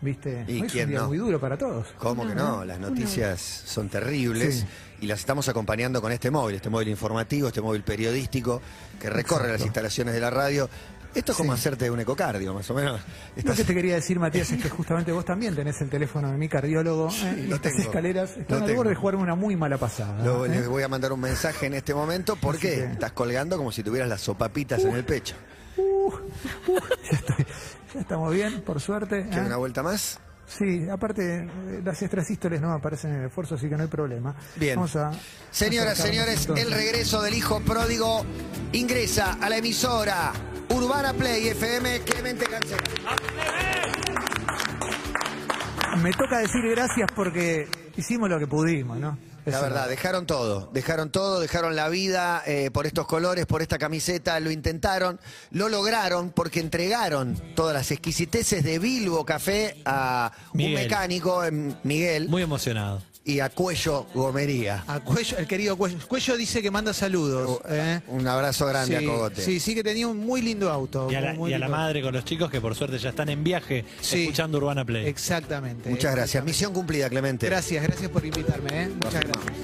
¿viste? 0.01 0.45
¿Y 0.49 0.61
Hoy 0.61 0.67
es 0.67 0.75
un 0.75 0.89
día 0.91 0.99
no? 1.01 1.09
muy 1.09 1.19
duro 1.19 1.41
para 1.41 1.57
todos. 1.57 1.87
¿Cómo 1.99 2.27
que 2.27 2.35
no? 2.35 2.65
Las 2.65 2.79
noticias 2.79 3.41
son 3.41 3.89
terribles 3.89 4.61
Sí. 4.61 4.67
y 5.01 5.07
las 5.07 5.21
estamos 5.21 5.49
acompañando 5.49 6.01
con 6.03 6.13
este 6.13 6.31
móvil, 6.31 6.57
este 6.57 6.71
móvil 6.71 6.89
informativo, 6.89 7.49
este 7.49 7.61
móvil 7.61 7.83
periodístico 7.83 8.61
que 9.01 9.09
recorre 9.11 9.51
las 9.53 9.63
instalaciones 9.63 10.15
de 10.15 10.21
la 10.21 10.31
radio. 10.31 10.69
Esto 11.15 11.31
es 11.31 11.39
como 11.39 11.53
Sí. 11.55 11.61
hacerte 11.61 11.89
un 11.93 12.01
ecocardio, 12.01 12.53
más 12.53 12.69
o 12.71 12.75
menos. 12.75 13.01
Lo 13.01 13.39
Estás- 13.41 13.57
que 13.59 13.63
te 13.65 13.73
quería 13.73 13.95
decir, 13.95 14.19
Matías, 14.19 14.51
es 14.51 14.61
que 14.61 14.69
justamente 14.69 15.13
vos 15.13 15.25
también 15.25 15.55
tenés 15.55 15.81
el 15.81 15.89
teléfono 15.89 16.29
de 16.33 16.37
mi 16.37 16.49
cardiólogo 16.49 17.09
¿eh? 17.09 17.43
y 17.45 17.47
lo 17.47 17.55
estas 17.55 17.71
tengo. 17.73 17.85
escaleras 17.85 18.37
están 18.37 18.59
Lo 18.61 18.67
al 18.67 18.75
borde 18.75 18.91
de 18.91 18.97
jugarme 18.97 19.23
una 19.23 19.37
muy 19.37 19.55
mala 19.55 19.79
pasada. 19.79 20.25
Lo- 20.25 20.45
¿eh? 20.45 20.49
Les 20.49 20.67
voy 20.67 20.83
a 20.83 20.89
mandar 20.89 21.13
un 21.13 21.21
mensaje 21.21 21.67
en 21.67 21.75
este 21.75 21.95
momento 21.95 22.35
porque 22.35 22.69
que- 22.69 22.85
estás 22.87 23.13
colgando 23.13 23.57
como 23.57 23.71
si 23.71 23.85
tuvieras 23.85 24.09
las 24.09 24.23
sopapitas 24.23 24.83
en 24.83 24.93
el 24.97 25.05
pecho. 25.05 25.37
Ya, 26.69 27.17
estoy- 27.19 27.47
ya 27.95 28.01
estamos 28.01 28.33
bien, 28.35 28.63
por 28.63 28.81
suerte. 28.81 29.21
¿eh? 29.21 29.27
¿Quieres 29.29 29.47
una 29.47 29.57
vuelta 29.57 29.83
más? 29.83 30.19
Sí, 30.47 30.87
aparte 30.91 31.39
eh, 31.45 31.81
las 31.83 32.03
extrasístoles 32.03 32.61
no 32.61 32.73
aparecen 32.73 33.13
en 33.15 33.21
el 33.21 33.27
esfuerzo, 33.29 33.55
así 33.55 33.69
que 33.69 33.77
no 33.77 33.83
hay 33.85 33.89
problema. 33.89 34.35
Bien. 34.57 34.77
Vamos 34.77 34.95
a, 34.97 35.11
Señoras, 35.51 35.97
señores, 35.97 36.41
entonces. 36.43 36.67
el 36.67 36.73
regreso 36.73 37.23
del 37.23 37.35
hijo 37.35 37.61
pródigo 37.61 38.25
ingresa 38.73 39.39
a 39.41 39.49
la 39.49 39.57
emisora 39.57 40.33
Urbana 40.69 41.13
Play 41.15 41.49
FM 41.49 42.01
Clemente 42.01 42.45
Cancela. 42.47 42.83
Me 46.03 46.13
toca 46.13 46.39
decir 46.41 46.61
gracias 46.71 47.09
porque 47.15 47.69
hicimos 47.97 48.29
lo 48.29 48.39
que 48.39 48.47
pudimos, 48.47 48.99
¿no? 48.99 49.17
La 49.47 49.61
verdad, 49.61 49.89
dejaron 49.89 50.27
todo, 50.27 50.71
dejaron 50.73 51.11
todo, 51.11 51.41
dejaron 51.41 51.77
la 51.77 51.89
vida 51.89 52.43
eh, 52.47 52.71
por 52.73 52.87
estos 52.87 53.07
colores, 53.07 53.47
por 53.47 53.63
esta 53.63 53.79
camiseta, 53.79 54.41
lo 54.41 54.51
intentaron, 54.51 55.21
lo 55.51 55.69
lograron 55.69 56.31
porque 56.31 56.61
entregaron 56.61 57.41
todas 57.55 57.75
las 57.75 57.91
exquisiteces 57.91 58.65
de 58.65 58.79
Bilbo 58.79 59.25
Café 59.25 59.77
a 59.85 60.33
un 60.53 60.73
mecánico, 60.73 61.45
em, 61.45 61.75
Miguel, 61.83 62.29
Muy 62.29 62.43
emocionado. 62.43 63.03
Y 63.27 63.41
a 63.41 63.49
Cuello 63.49 64.07
Gomería. 64.15 64.85
A 64.87 65.01
Cuello, 65.01 65.39
el 65.39 65.47
querido 65.47 65.77
Cuello. 65.77 65.97
Cuello 66.07 66.37
dice 66.37 66.61
que 66.61 66.71
manda 66.71 66.93
saludos. 66.93 67.61
¿eh? 67.69 68.01
Un 68.09 68.27
abrazo 68.29 68.67
grande 68.67 68.99
sí, 68.99 69.05
a 69.05 69.09
Cogote. 69.09 69.43
Sí, 69.43 69.61
sí 69.61 69.75
que 69.75 69.83
tenía 69.83 70.07
un 70.09 70.19
muy 70.19 70.43
lindo 70.43 70.71
auto. 70.71 71.11
Y 71.11 71.15
a, 71.15 71.21
la, 71.21 71.29
muy- 71.31 71.39
muy 71.39 71.51
y 71.51 71.55
a 71.55 71.59
la 71.59 71.67
lindo. 71.67 71.79
madre 71.79 72.03
con 72.03 72.13
los 72.13 72.25
chicos 72.25 72.51
que 72.51 72.61
por 72.61 72.75
suerte 72.75 72.99
ya 72.99 73.09
están 73.11 73.31
en 73.31 73.43
viaje 73.43 73.85
Sí. 74.01 74.23
escuchando 74.25 74.59
Urbana 74.59 74.85
Play. 74.85 75.07
Exactamente. 75.07 75.89
Muchas 75.89 76.13
gracias. 76.15 76.25
exactamente. 76.27 76.53
Misión 76.53 76.73
cumplida, 76.75 77.09
Clemente. 77.09 77.47
Gracias, 77.47 77.83
gracias 77.83 78.11
por 78.11 78.25
invitarme. 78.27 78.83
¿eh? 78.83 78.89
Muchas 79.03 79.23
gracias. 79.25 79.55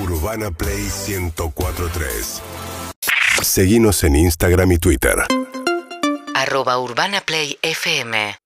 Urbana 0.00 0.50
Play 0.52 0.88
1043. 1.08 2.40
Seguimos 3.42 4.04
en 4.04 4.16
Instagram 4.16 4.72
y 4.72 4.78
Twitter. 4.78 5.16
arroba 6.34 6.78
Urbana 6.78 7.20
Play 7.20 7.58
FM 7.62 8.38